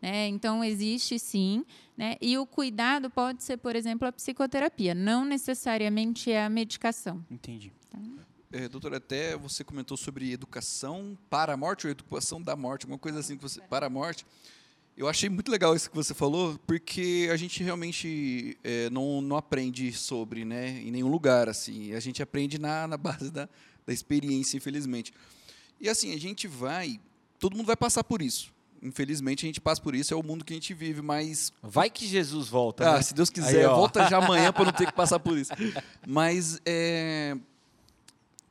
né? 0.00 0.28
Então, 0.28 0.62
existe 0.62 1.18
sim, 1.18 1.64
né? 1.96 2.16
E 2.20 2.36
o 2.38 2.46
cuidado 2.46 3.10
pode 3.10 3.42
ser, 3.42 3.56
por 3.56 3.74
exemplo, 3.74 4.06
a 4.06 4.12
psicoterapia, 4.12 4.94
não 4.94 5.24
necessariamente 5.24 6.30
é 6.30 6.44
a 6.44 6.48
medicação. 6.48 7.24
Entendi. 7.30 7.72
É, 8.52 8.68
doutor, 8.68 8.94
até 8.94 9.36
você 9.36 9.64
comentou 9.64 9.96
sobre 9.96 10.32
educação 10.32 11.18
para 11.28 11.52
a 11.52 11.56
morte 11.56 11.86
ou 11.86 11.90
educação 11.90 12.40
da 12.40 12.54
morte, 12.54 12.84
alguma 12.84 12.98
coisa 12.98 13.18
assim 13.18 13.36
que 13.36 13.42
você 13.42 13.60
para 13.60 13.86
a 13.86 13.90
morte. 13.90 14.24
Eu 14.96 15.08
achei 15.08 15.28
muito 15.28 15.50
legal 15.50 15.76
isso 15.76 15.90
que 15.90 15.96
você 15.96 16.14
falou, 16.14 16.58
porque 16.66 17.28
a 17.30 17.36
gente 17.36 17.62
realmente 17.62 18.56
é, 18.64 18.88
não, 18.88 19.20
não 19.20 19.36
aprende 19.36 19.92
sobre, 19.92 20.42
né, 20.42 20.80
em 20.80 20.90
nenhum 20.90 21.08
lugar 21.08 21.50
assim. 21.50 21.92
A 21.92 22.00
gente 22.00 22.22
aprende 22.22 22.58
na, 22.58 22.86
na 22.86 22.96
base 22.96 23.30
da, 23.30 23.46
da 23.86 23.92
experiência, 23.92 24.56
infelizmente. 24.56 25.12
E 25.80 25.88
assim, 25.88 26.12
a 26.14 26.18
gente 26.18 26.48
vai, 26.48 27.00
todo 27.38 27.56
mundo 27.56 27.66
vai 27.66 27.76
passar 27.76 28.02
por 28.02 28.20
isso. 28.20 28.54
Infelizmente 28.82 29.44
a 29.44 29.48
gente 29.48 29.60
passa 29.60 29.80
por 29.80 29.94
isso, 29.94 30.12
é 30.12 30.16
o 30.16 30.22
mundo 30.22 30.44
que 30.44 30.52
a 30.52 30.56
gente 30.56 30.74
vive, 30.74 31.00
mas 31.00 31.52
Vai 31.62 31.88
que 31.88 32.06
Jesus 32.06 32.48
volta. 32.48 32.88
ah, 32.88 32.96
né? 32.96 33.02
se 33.02 33.14
Deus 33.14 33.30
quiser, 33.30 33.66
Aí, 33.66 33.74
volta 33.74 34.08
já 34.08 34.18
amanhã 34.18 34.52
para 34.52 34.66
não 34.66 34.72
ter 34.72 34.86
que 34.86 34.92
passar 34.94 35.18
por 35.18 35.36
isso. 35.38 35.52
Mas 36.06 36.60
é, 36.64 37.36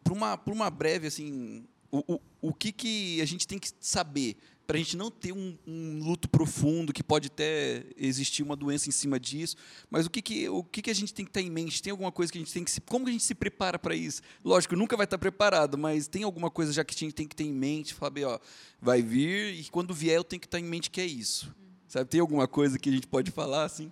para 0.04 0.14
uma, 0.14 0.38
pra 0.38 0.54
uma 0.54 0.70
breve 0.70 1.08
assim, 1.08 1.64
o, 1.92 2.16
o, 2.16 2.22
o 2.42 2.54
que, 2.54 2.72
que 2.72 3.22
a 3.22 3.26
gente 3.26 3.48
tem 3.48 3.60
que 3.60 3.70
saber 3.80 4.36
para 4.66 4.78
a 4.78 4.80
gente 4.80 4.98
não 4.98 5.12
ter 5.12 5.32
um, 5.32 5.58
um 5.66 6.00
luto 6.04 6.28
profundo 6.28 6.92
que 6.92 7.04
pode 7.04 7.28
até 7.28 7.84
existir 7.98 8.44
uma 8.44 8.56
doença 8.56 8.90
em 8.90 8.92
cima 8.92 9.20
disso, 9.20 9.56
mas 9.90 10.06
o 10.06 10.10
que, 10.10 10.22
que 10.22 10.50
o 10.50 10.64
que, 10.64 10.82
que 10.82 10.90
a 10.90 10.96
gente 10.96 11.14
tem 11.14 11.26
que 11.26 11.32
ter 11.32 11.42
em 11.42 11.50
mente? 11.50 11.82
Tem 11.82 11.92
alguma 11.92 12.12
coisa 12.12 12.32
que 12.32 12.38
a 12.38 12.42
gente 12.42 12.54
tem 12.54 12.64
que 12.64 12.72
se, 12.72 12.82
como 12.82 13.06
que 13.06 13.10
a 13.10 13.14
gente 13.14 13.24
se 13.24 13.36
prepara 13.36 13.78
para 13.78 13.96
isso? 13.96 14.22
Lógico, 14.44 14.76
nunca 14.76 14.98
vai 14.98 15.06
estar 15.06 15.18
preparado, 15.18 15.78
mas 15.78 16.08
tem 16.08 16.24
alguma 16.24 16.50
coisa 16.50 16.74
já 16.74 16.84
que 16.84 16.96
a 16.96 16.98
gente 16.98 17.14
tem 17.14 17.28
que 17.28 17.36
ter 17.36 17.44
em 17.44 17.54
mente, 17.54 17.94
falar, 17.94 18.14
ó, 18.26 18.40
vai 18.82 19.02
vir 19.02 19.54
e 19.54 19.64
quando 19.66 19.94
vier 19.94 20.18
eu 20.18 20.24
tenho 20.24 20.40
que 20.40 20.48
estar 20.48 20.60
em 20.60 20.66
mente 20.66 20.90
que 20.90 21.02
é 21.02 21.06
isso. 21.06 21.54
Sabe, 21.88 22.10
tem 22.10 22.20
alguma 22.20 22.48
coisa 22.48 22.80
que 22.80 22.90
a 22.90 22.92
gente 22.92 23.08
pode 23.08 23.32
falar 23.32 23.64
assim? 23.64 23.92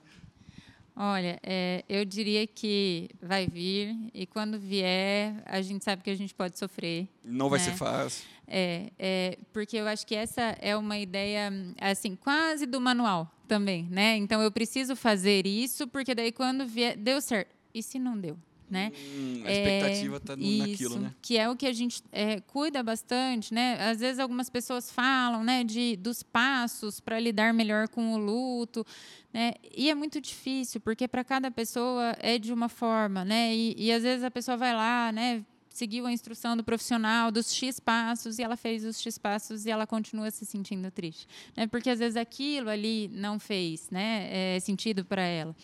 Olha, 0.96 1.40
é, 1.42 1.84
eu 1.90 2.06
diria 2.06 2.46
que 2.46 3.10
vai 3.22 3.48
vir 3.48 3.96
e 4.14 4.28
quando 4.28 4.60
vier, 4.60 5.42
a 5.46 5.60
gente 5.62 5.84
sabe 5.84 6.04
que 6.04 6.10
a 6.10 6.16
gente 6.16 6.36
pode 6.36 6.58
sofrer. 6.60 7.08
Não 7.24 7.50
vai 7.50 7.60
né? 7.60 7.66
ser 7.66 7.72
fácil. 7.72 8.26
É, 8.48 8.92
é, 9.00 9.38
porque 9.52 9.78
eu 9.78 9.88
acho 9.88 10.06
que 10.06 10.14
essa 10.14 10.56
é 10.62 10.76
uma 10.76 10.98
ideia, 10.98 11.52
assim, 11.82 12.16
quase 12.16 12.66
do 12.68 12.80
manual 12.80 13.32
também, 13.48 13.88
né? 13.90 14.18
Então, 14.18 14.42
eu 14.42 14.52
preciso 14.52 14.96
fazer 14.96 15.48
isso, 15.48 15.88
porque 15.88 16.14
daí 16.14 16.32
quando 16.32 16.66
vier, 16.66 16.96
deu 16.96 17.20
certo. 17.22 17.50
E 17.74 17.82
se 17.82 17.98
não 17.98 18.16
deu, 18.16 18.38
né? 18.74 18.92
Hum, 19.16 19.44
a 19.46 19.50
É, 19.52 19.54
expectativa 19.54 20.18
está 20.18 20.36
naquilo, 20.36 20.66
isso, 20.74 21.00
né? 21.00 21.14
Que 21.22 21.38
é 21.38 21.48
o 21.50 21.56
que 21.56 21.66
a 21.68 21.72
gente 21.72 22.04
é, 22.12 22.42
cuida 22.42 22.84
bastante, 22.84 23.54
né? 23.54 23.78
Às 23.90 24.00
vezes 24.00 24.20
algumas 24.20 24.50
pessoas 24.50 24.92
falam, 24.92 25.44
né, 25.44 25.64
de 25.64 25.96
dos 25.96 26.24
passos 26.24 27.00
para 27.00 27.20
lidar 27.20 27.54
melhor 27.54 27.88
com 27.88 28.14
o 28.14 28.18
luto, 28.18 28.86
né? 29.32 29.54
E 29.78 29.90
é 29.90 29.96
muito 29.96 30.20
difícil 30.20 30.82
porque 30.82 31.08
para 31.08 31.24
cada 31.24 31.50
pessoa 31.52 32.16
é 32.20 32.38
de 32.38 32.52
uma 32.52 32.68
forma, 32.68 33.24
né? 33.24 33.56
E, 33.56 33.76
e 33.78 33.92
às 33.92 34.04
vezes 34.04 34.24
a 34.24 34.32
pessoa 34.32 34.58
vai 34.58 34.74
lá, 34.74 35.12
né? 35.12 35.46
Seguiu 35.70 36.06
a 36.06 36.12
instrução 36.12 36.56
do 36.56 36.64
profissional 36.64 37.32
dos 37.32 37.52
X 37.52 37.80
passos 37.80 38.38
e 38.38 38.44
ela 38.44 38.56
fez 38.56 38.86
os 38.86 39.02
X 39.02 39.18
passos 39.18 39.66
e 39.66 39.72
ela 39.72 39.88
continua 39.88 40.30
se 40.30 40.46
sentindo 40.46 40.92
triste, 40.92 41.28
né? 41.58 41.66
Porque 41.66 41.90
às 41.90 41.98
vezes 41.98 42.16
aquilo 42.16 42.70
ali 42.70 43.10
não 43.12 43.40
fez, 43.40 43.90
né? 43.90 44.56
é, 44.56 44.60
sentido 44.60 45.04
para 45.04 45.24
ela. 45.24 45.56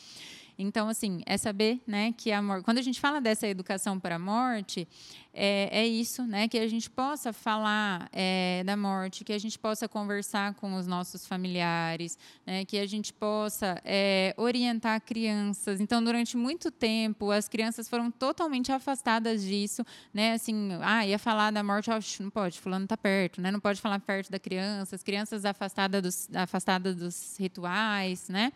Então, 0.61 0.89
assim, 0.89 1.21
é 1.25 1.37
saber 1.37 1.81
né, 1.87 2.13
que 2.17 2.31
a 2.31 2.41
morte. 2.41 2.65
Quando 2.65 2.77
a 2.77 2.81
gente 2.81 2.99
fala 2.99 3.21
dessa 3.21 3.47
educação 3.47 3.97
para 3.97 4.15
a 4.15 4.19
morte, 4.19 4.85
é, 5.33 5.69
é, 5.71 5.87
isso, 5.87 6.23
né? 6.23 6.47
Que 6.47 6.57
a 6.57 6.67
gente 6.67 6.89
possa 6.89 7.31
falar 7.31 8.09
é, 8.11 8.61
da 8.65 8.75
morte, 8.75 9.23
que 9.23 9.31
a 9.31 9.37
gente 9.37 9.57
possa 9.57 9.87
conversar 9.87 10.53
com 10.55 10.75
os 10.75 10.85
nossos 10.85 11.25
familiares, 11.25 12.17
né? 12.45 12.65
que 12.65 12.77
a 12.77 12.85
gente 12.85 13.13
possa 13.13 13.79
é, 13.85 14.33
orientar 14.35 14.99
crianças. 15.01 15.79
Então, 15.79 16.03
durante 16.03 16.35
muito 16.35 16.69
tempo, 16.71 17.31
as 17.31 17.47
crianças 17.47 17.87
foram 17.87 18.11
totalmente 18.11 18.71
afastadas 18.71 19.43
disso, 19.43 19.85
né? 20.13 20.33
Assim, 20.33 20.71
ah, 20.81 21.05
ia 21.05 21.17
falar 21.19 21.51
da 21.51 21.63
morte, 21.63 21.89
oh, 21.89 22.23
não 22.23 22.29
pode, 22.29 22.59
fulano 22.59 22.83
está 22.83 22.97
perto, 22.97 23.39
né? 23.39 23.49
Não 23.49 23.61
pode 23.61 23.79
falar 23.79 23.99
perto 23.99 24.29
da 24.29 24.39
criança, 24.39 24.95
as 24.95 25.03
crianças 25.03 25.45
afastadas 25.45 26.01
dos, 26.01 26.29
afastadas 26.35 26.95
dos 26.95 27.37
rituais, 27.37 28.27
né? 28.27 28.51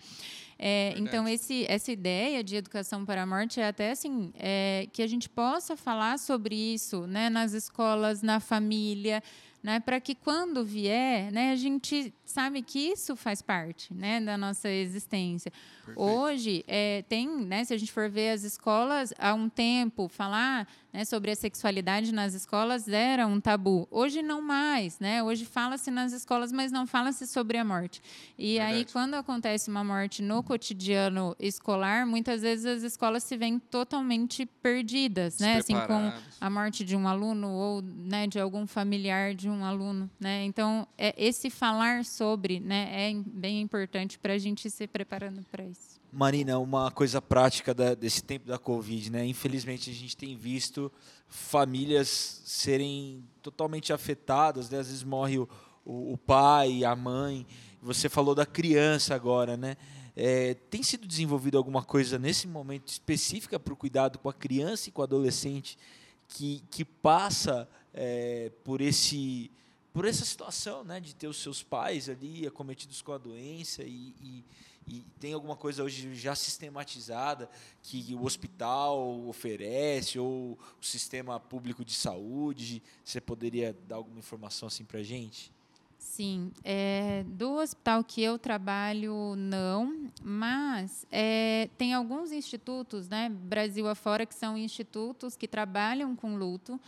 É, 0.65 0.93
então, 0.97 1.27
esse, 1.27 1.65
essa 1.67 1.91
ideia 1.91 2.41
de 2.41 2.55
educação 2.55 3.03
para 3.03 3.23
a 3.23 3.25
morte 3.25 3.59
é 3.59 3.67
até 3.67 3.91
assim, 3.91 4.31
é, 4.39 4.87
que 4.93 5.01
a 5.01 5.07
gente 5.07 5.27
possa 5.27 5.75
falar 5.75 6.17
sobre 6.17 6.55
isso 6.55 7.05
né, 7.05 7.29
nas 7.29 7.51
escolas, 7.51 8.21
na 8.21 8.39
família, 8.39 9.21
né, 9.61 9.81
para 9.81 9.99
que 9.99 10.15
quando 10.15 10.63
vier, 10.63 11.29
né, 11.33 11.51
a 11.51 11.57
gente 11.57 12.13
sabe 12.23 12.61
que 12.61 12.79
isso 12.79 13.13
faz 13.13 13.41
parte 13.41 13.93
né, 13.93 14.21
da 14.21 14.37
nossa 14.37 14.69
existência. 14.69 15.51
Perfeito. 15.85 16.01
Hoje, 16.01 16.63
é, 16.67 17.03
tem, 17.09 17.27
né, 17.27 17.63
se 17.63 17.73
a 17.73 17.77
gente 17.77 17.91
for 17.91 18.09
ver 18.09 18.29
as 18.29 18.43
escolas, 18.43 19.13
há 19.17 19.33
um 19.33 19.49
tempo, 19.49 20.07
falar 20.07 20.67
né, 20.93 21.03
sobre 21.03 21.31
a 21.31 21.35
sexualidade 21.35 22.13
nas 22.13 22.35
escolas 22.35 22.87
era 22.87 23.25
um 23.25 23.41
tabu. 23.41 23.87
Hoje 23.89 24.21
não 24.21 24.41
mais, 24.41 24.99
né? 24.99 25.23
Hoje 25.23 25.43
fala-se 25.43 25.89
nas 25.89 26.13
escolas, 26.13 26.51
mas 26.51 26.71
não 26.71 26.85
fala-se 26.85 27.25
sobre 27.25 27.57
a 27.57 27.65
morte. 27.65 28.01
E 28.37 28.53
Verdade. 28.53 28.73
aí, 28.73 28.85
quando 28.85 29.15
acontece 29.15 29.69
uma 29.69 29.83
morte 29.83 30.21
no 30.21 30.43
cotidiano 30.43 31.35
escolar, 31.39 32.05
muitas 32.05 32.43
vezes 32.43 32.65
as 32.65 32.83
escolas 32.83 33.23
se 33.23 33.35
veem 33.35 33.57
totalmente 33.57 34.45
perdidas, 34.45 35.39
né? 35.39 35.57
Assim, 35.57 35.73
com 35.73 36.11
a 36.39 36.49
morte 36.49 36.85
de 36.85 36.95
um 36.95 37.07
aluno 37.07 37.49
ou 37.49 37.81
né, 37.81 38.27
de 38.27 38.39
algum 38.39 38.67
familiar 38.67 39.33
de 39.33 39.49
um 39.49 39.65
aluno, 39.65 40.09
né? 40.19 40.43
Então, 40.45 40.87
é, 40.95 41.15
esse 41.17 41.49
falar 41.49 42.05
sobre, 42.05 42.59
né, 42.59 43.09
é 43.09 43.13
bem 43.25 43.61
importante 43.61 44.19
para 44.19 44.33
a 44.33 44.37
gente 44.37 44.69
se 44.69 44.85
preparando 44.85 45.41
para 45.49 45.63
isso. 45.65 45.72
Marina, 46.11 46.59
uma 46.59 46.91
coisa 46.91 47.19
prática 47.19 47.73
da, 47.73 47.95
desse 47.95 48.23
tempo 48.23 48.47
da 48.47 48.59
Covid, 48.59 49.11
né? 49.11 49.25
Infelizmente 49.25 49.89
a 49.89 49.93
gente 49.93 50.15
tem 50.15 50.37
visto 50.37 50.91
famílias 51.27 52.41
serem 52.45 53.23
totalmente 53.41 53.91
afetadas, 53.91 54.69
né? 54.69 54.79
Às 54.79 54.87
vezes 54.87 55.03
morre 55.03 55.39
o, 55.39 55.49
o, 55.83 56.13
o 56.13 56.17
pai, 56.17 56.83
a 56.83 56.95
mãe. 56.95 57.47
Você 57.81 58.07
falou 58.09 58.35
da 58.35 58.45
criança 58.45 59.15
agora, 59.15 59.57
né? 59.57 59.75
É, 60.15 60.53
tem 60.53 60.83
sido 60.83 61.07
desenvolvido 61.07 61.57
alguma 61.57 61.83
coisa 61.83 62.19
nesse 62.19 62.47
momento 62.47 62.89
específica 62.89 63.59
para 63.59 63.73
o 63.73 63.77
cuidado 63.77 64.19
com 64.19 64.29
a 64.29 64.33
criança 64.33 64.89
e 64.89 64.91
com 64.91 65.01
o 65.01 65.03
adolescente 65.03 65.77
que, 66.27 66.63
que 66.69 66.85
passa 66.85 67.67
é, 67.93 68.51
por 68.63 68.81
esse 68.81 69.51
por 69.91 70.05
essa 70.05 70.25
situação, 70.25 70.83
né, 70.83 70.99
de 70.99 71.13
ter 71.13 71.27
os 71.27 71.37
seus 71.37 71.61
pais 71.61 72.09
ali 72.09 72.47
acometidos 72.47 72.99
com 73.03 73.11
a 73.11 73.17
doença 73.19 73.83
e, 73.83 74.15
e 74.19 74.43
e 74.87 75.05
tem 75.19 75.33
alguma 75.33 75.55
coisa 75.55 75.83
hoje 75.83 76.13
já 76.15 76.35
sistematizada 76.35 77.49
que 77.81 78.13
o 78.15 78.23
hospital 78.23 79.27
oferece 79.27 80.19
ou 80.19 80.57
o 80.81 80.85
sistema 80.85 81.39
público 81.39 81.83
de 81.85 81.93
saúde? 81.93 82.81
Você 83.03 83.21
poderia 83.21 83.75
dar 83.87 83.95
alguma 83.95 84.19
informação 84.19 84.67
assim 84.67 84.83
para 84.83 84.99
a 84.99 85.03
gente? 85.03 85.51
Sim, 85.97 86.51
é, 86.63 87.23
do 87.25 87.53
hospital 87.53 88.03
que 88.03 88.21
eu 88.21 88.37
trabalho, 88.37 89.35
não, 89.35 90.11
mas 90.21 91.07
é, 91.11 91.69
tem 91.75 91.93
alguns 91.93 92.31
institutos, 92.31 93.09
né, 93.09 93.29
Brasil 93.29 93.87
afora, 93.87 94.25
que 94.25 94.35
são 94.35 94.55
institutos 94.55 95.35
que 95.35 95.47
trabalham 95.47 96.15
com 96.15 96.35
luto. 96.35 96.79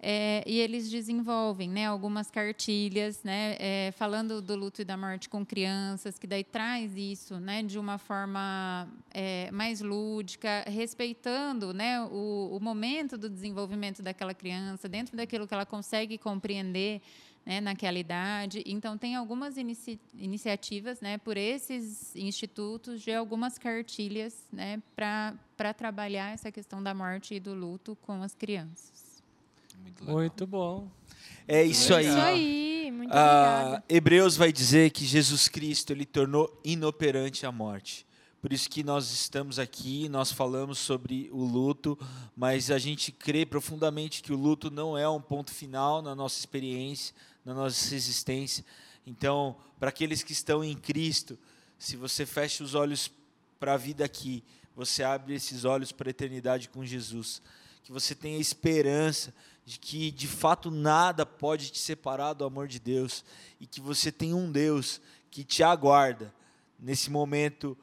É, 0.00 0.44
e 0.46 0.60
eles 0.60 0.88
desenvolvem 0.88 1.68
né, 1.68 1.86
algumas 1.86 2.30
cartilhas, 2.30 3.20
né, 3.24 3.56
é, 3.58 3.92
falando 3.96 4.40
do 4.40 4.54
luto 4.54 4.80
e 4.80 4.84
da 4.84 4.96
morte 4.96 5.28
com 5.28 5.44
crianças, 5.44 6.16
que 6.18 6.26
daí 6.26 6.44
traz 6.44 6.96
isso 6.96 7.40
né, 7.40 7.64
de 7.64 7.80
uma 7.80 7.98
forma 7.98 8.88
é, 9.12 9.50
mais 9.50 9.80
lúdica, 9.80 10.62
respeitando 10.68 11.74
né, 11.74 12.00
o, 12.02 12.56
o, 12.56 12.60
momento 12.60 13.18
do 13.18 13.28
desenvolvimento 13.28 14.00
daquela 14.00 14.32
criança, 14.32 14.88
dentro 14.88 15.16
daquilo 15.16 15.48
que 15.48 15.54
ela 15.54 15.66
consegue 15.66 16.16
compreender 16.16 17.02
né, 17.44 17.60
naquela 17.60 17.98
idade. 17.98 18.62
Então, 18.66 18.96
tem 18.96 19.16
algumas 19.16 19.56
inici 19.56 19.98
iniciativas 20.14 21.00
né, 21.00 21.18
por 21.18 21.36
esses 21.36 22.14
institutos 22.14 23.02
de 23.02 23.12
algumas 23.12 23.58
cartilhas 23.58 24.46
né, 24.52 24.80
para 24.94 25.74
trabalhar 25.76 26.34
essa 26.34 26.52
questão 26.52 26.80
da 26.80 26.94
morte 26.94 27.34
e 27.34 27.40
do 27.40 27.52
luto 27.52 27.96
com 28.02 28.22
as 28.22 28.32
crianças. 28.32 28.97
Muito, 29.82 30.04
muito 30.04 30.46
bom. 30.46 30.90
É 31.46 31.62
isso 31.62 31.94
aí. 31.94 32.06
Isso 32.06 32.18
aí, 32.18 32.90
muito 32.92 33.10
ah, 33.12 33.82
Hebreus 33.88 34.36
vai 34.36 34.52
dizer 34.52 34.90
que 34.90 35.04
Jesus 35.06 35.48
Cristo 35.48 35.92
ele 35.92 36.04
tornou 36.04 36.60
inoperante 36.64 37.46
a 37.46 37.52
morte. 37.52 38.06
Por 38.40 38.52
isso 38.52 38.70
que 38.70 38.84
nós 38.84 39.10
estamos 39.10 39.58
aqui, 39.58 40.08
nós 40.08 40.30
falamos 40.30 40.78
sobre 40.78 41.28
o 41.32 41.44
luto, 41.44 41.98
mas 42.36 42.70
a 42.70 42.78
gente 42.78 43.10
crê 43.10 43.44
profundamente 43.44 44.22
que 44.22 44.32
o 44.32 44.36
luto 44.36 44.70
não 44.70 44.96
é 44.96 45.08
um 45.08 45.20
ponto 45.20 45.50
final 45.50 46.00
na 46.00 46.14
nossa 46.14 46.38
experiência, 46.38 47.14
na 47.44 47.52
nossa 47.52 47.94
existência. 47.94 48.64
Então, 49.04 49.56
para 49.80 49.88
aqueles 49.88 50.22
que 50.22 50.32
estão 50.32 50.62
em 50.62 50.76
Cristo, 50.76 51.36
se 51.78 51.96
você 51.96 52.24
fecha 52.24 52.62
os 52.62 52.74
olhos 52.74 53.10
para 53.58 53.74
a 53.74 53.76
vida 53.76 54.04
aqui, 54.04 54.44
você 54.76 55.02
abre 55.02 55.34
esses 55.34 55.64
olhos 55.64 55.90
para 55.90 56.08
a 56.08 56.10
eternidade 56.10 56.68
com 56.68 56.84
Jesus. 56.84 57.42
Que 57.82 57.90
você 57.90 58.14
tenha 58.14 58.38
esperança 58.38 59.34
de 59.68 59.78
que 59.78 60.10
de 60.10 60.26
fato 60.26 60.70
nada 60.70 61.26
pode 61.26 61.70
te 61.70 61.78
separar 61.78 62.32
do 62.32 62.42
amor 62.42 62.66
de 62.66 62.78
Deus 62.78 63.22
e 63.60 63.66
que 63.66 63.82
você 63.82 64.10
tem 64.10 64.32
um 64.32 64.50
Deus 64.50 64.98
que 65.30 65.44
te 65.44 65.62
aguarda 65.62 66.32
nesse 66.80 67.10
momento 67.10 67.76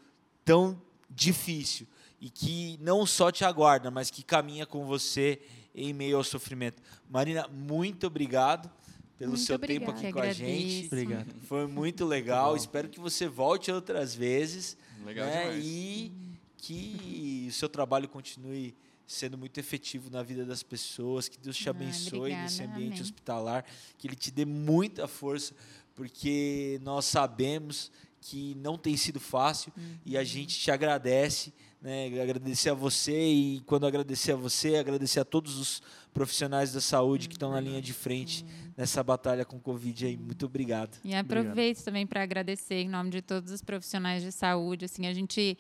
tão 0.43 0.81
difícil 1.07 1.85
e 2.19 2.27
que 2.27 2.79
não 2.81 3.05
só 3.05 3.31
te 3.31 3.45
aguarda, 3.45 3.91
mas 3.91 4.09
que 4.09 4.23
caminha 4.23 4.65
com 4.65 4.87
você 4.87 5.39
em 5.75 5.93
meio 5.93 6.17
ao 6.17 6.23
sofrimento. 6.23 6.81
Marina, 7.07 7.47
muito 7.49 8.07
obrigado 8.07 8.67
pelo 9.15 9.33
muito 9.33 9.43
seu 9.43 9.53
obrigada. 9.53 9.85
tempo 9.85 9.99
aqui 9.99 10.11
com 10.11 10.19
a 10.21 10.33
gente. 10.33 10.87
Obrigado. 10.87 11.35
Foi 11.47 11.67
muito 11.67 12.03
legal. 12.03 12.49
Muito 12.49 12.61
Espero 12.61 12.89
que 12.89 12.99
você 12.99 13.27
volte 13.27 13.71
outras 13.71 14.15
vezes. 14.15 14.75
Legal 15.05 15.27
né? 15.27 15.43
demais. 15.43 15.63
E 15.63 16.11
que 16.57 17.45
o 17.47 17.53
seu 17.53 17.69
trabalho 17.69 18.09
continue 18.09 18.75
sendo 19.07 19.37
muito 19.37 19.59
efetivo 19.59 20.09
na 20.09 20.23
vida 20.23 20.45
das 20.45 20.63
pessoas, 20.63 21.27
que 21.27 21.37
Deus 21.37 21.55
te 21.55 21.67
ah, 21.67 21.71
abençoe 21.71 22.19
obrigada, 22.19 22.43
nesse 22.43 22.63
ambiente 22.63 22.93
amém. 22.93 23.01
hospitalar, 23.01 23.65
que 23.97 24.07
Ele 24.07 24.15
te 24.15 24.31
dê 24.31 24.45
muita 24.45 25.07
força, 25.07 25.53
porque 25.93 26.79
nós 26.83 27.05
sabemos 27.05 27.91
que 28.19 28.55
não 28.55 28.75
tem 28.75 28.97
sido 28.97 29.19
fácil 29.19 29.71
uhum. 29.77 29.97
e 30.03 30.17
a 30.17 30.19
uhum. 30.19 30.25
gente 30.25 30.57
te 30.59 30.71
agradece, 30.71 31.53
né? 31.79 32.07
agradecer 32.19 32.71
a 32.71 32.73
você 32.73 33.15
e 33.15 33.61
quando 33.67 33.85
agradecer 33.85 34.31
a 34.31 34.35
você, 34.35 34.77
agradecer 34.77 35.19
a 35.19 35.25
todos 35.25 35.59
os 35.59 35.83
profissionais 36.11 36.73
da 36.73 36.81
saúde 36.81 37.27
que 37.27 37.35
estão 37.35 37.51
na 37.51 37.59
linha 37.59 37.79
de 37.79 37.93
frente 37.93 38.43
nessa 38.75 39.03
batalha 39.03 39.45
com 39.45 39.57
o 39.57 39.59
Covid 39.59 40.07
aí. 40.07 40.17
Muito 40.17 40.47
obrigado. 40.47 40.97
E 41.03 41.13
aproveito 41.13 41.51
obrigado. 41.51 41.85
também 41.85 42.07
para 42.07 42.23
agradecer 42.23 42.81
em 42.81 42.89
nome 42.89 43.11
de 43.11 43.21
todos 43.21 43.51
os 43.51 43.61
profissionais 43.61 44.23
de 44.23 44.31
saúde, 44.31 44.85
assim, 44.85 45.05
a 45.05 45.13
gente 45.13 45.55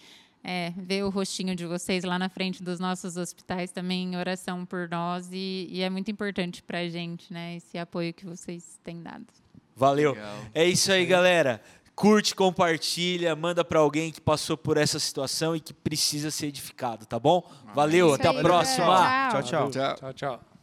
é, 0.45 0.71
ver 0.77 1.03
o 1.03 1.09
rostinho 1.09 1.55
de 1.55 1.65
vocês 1.65 2.03
lá 2.03 2.19
na 2.19 2.29
frente 2.29 2.61
dos 2.61 2.79
nossos 2.79 3.17
hospitais 3.17 3.71
também 3.71 4.03
em 4.03 4.15
oração 4.15 4.63
por 4.63 4.87
nós 4.87 5.29
e, 5.31 5.67
e 5.71 5.81
é 5.81 5.89
muito 5.89 6.11
importante 6.11 6.61
para 6.61 6.79
a 6.79 6.87
gente, 6.87 7.33
né, 7.33 7.55
esse 7.55 7.77
apoio 7.79 8.13
que 8.13 8.25
vocês 8.25 8.79
têm 8.83 9.01
dado. 9.01 9.25
Valeu. 9.75 10.13
Legal. 10.13 10.37
É 10.53 10.63
isso 10.63 10.91
aí, 10.91 11.03
galera. 11.05 11.59
Curte, 11.95 12.35
compartilha, 12.35 13.35
manda 13.35 13.63
para 13.65 13.79
alguém 13.79 14.11
que 14.11 14.21
passou 14.21 14.55
por 14.55 14.77
essa 14.77 14.99
situação 14.99 15.55
e 15.55 15.59
que 15.59 15.73
precisa 15.73 16.29
ser 16.29 16.47
edificado, 16.47 17.05
tá 17.05 17.17
bom? 17.17 17.49
Valeu, 17.73 18.13
até 18.13 18.27
a 18.27 18.33
próxima. 18.33 19.29
Tchau, 19.31 19.43
tchau. 19.43 19.71
Tchau, 19.71 20.13
tchau. 20.13 20.54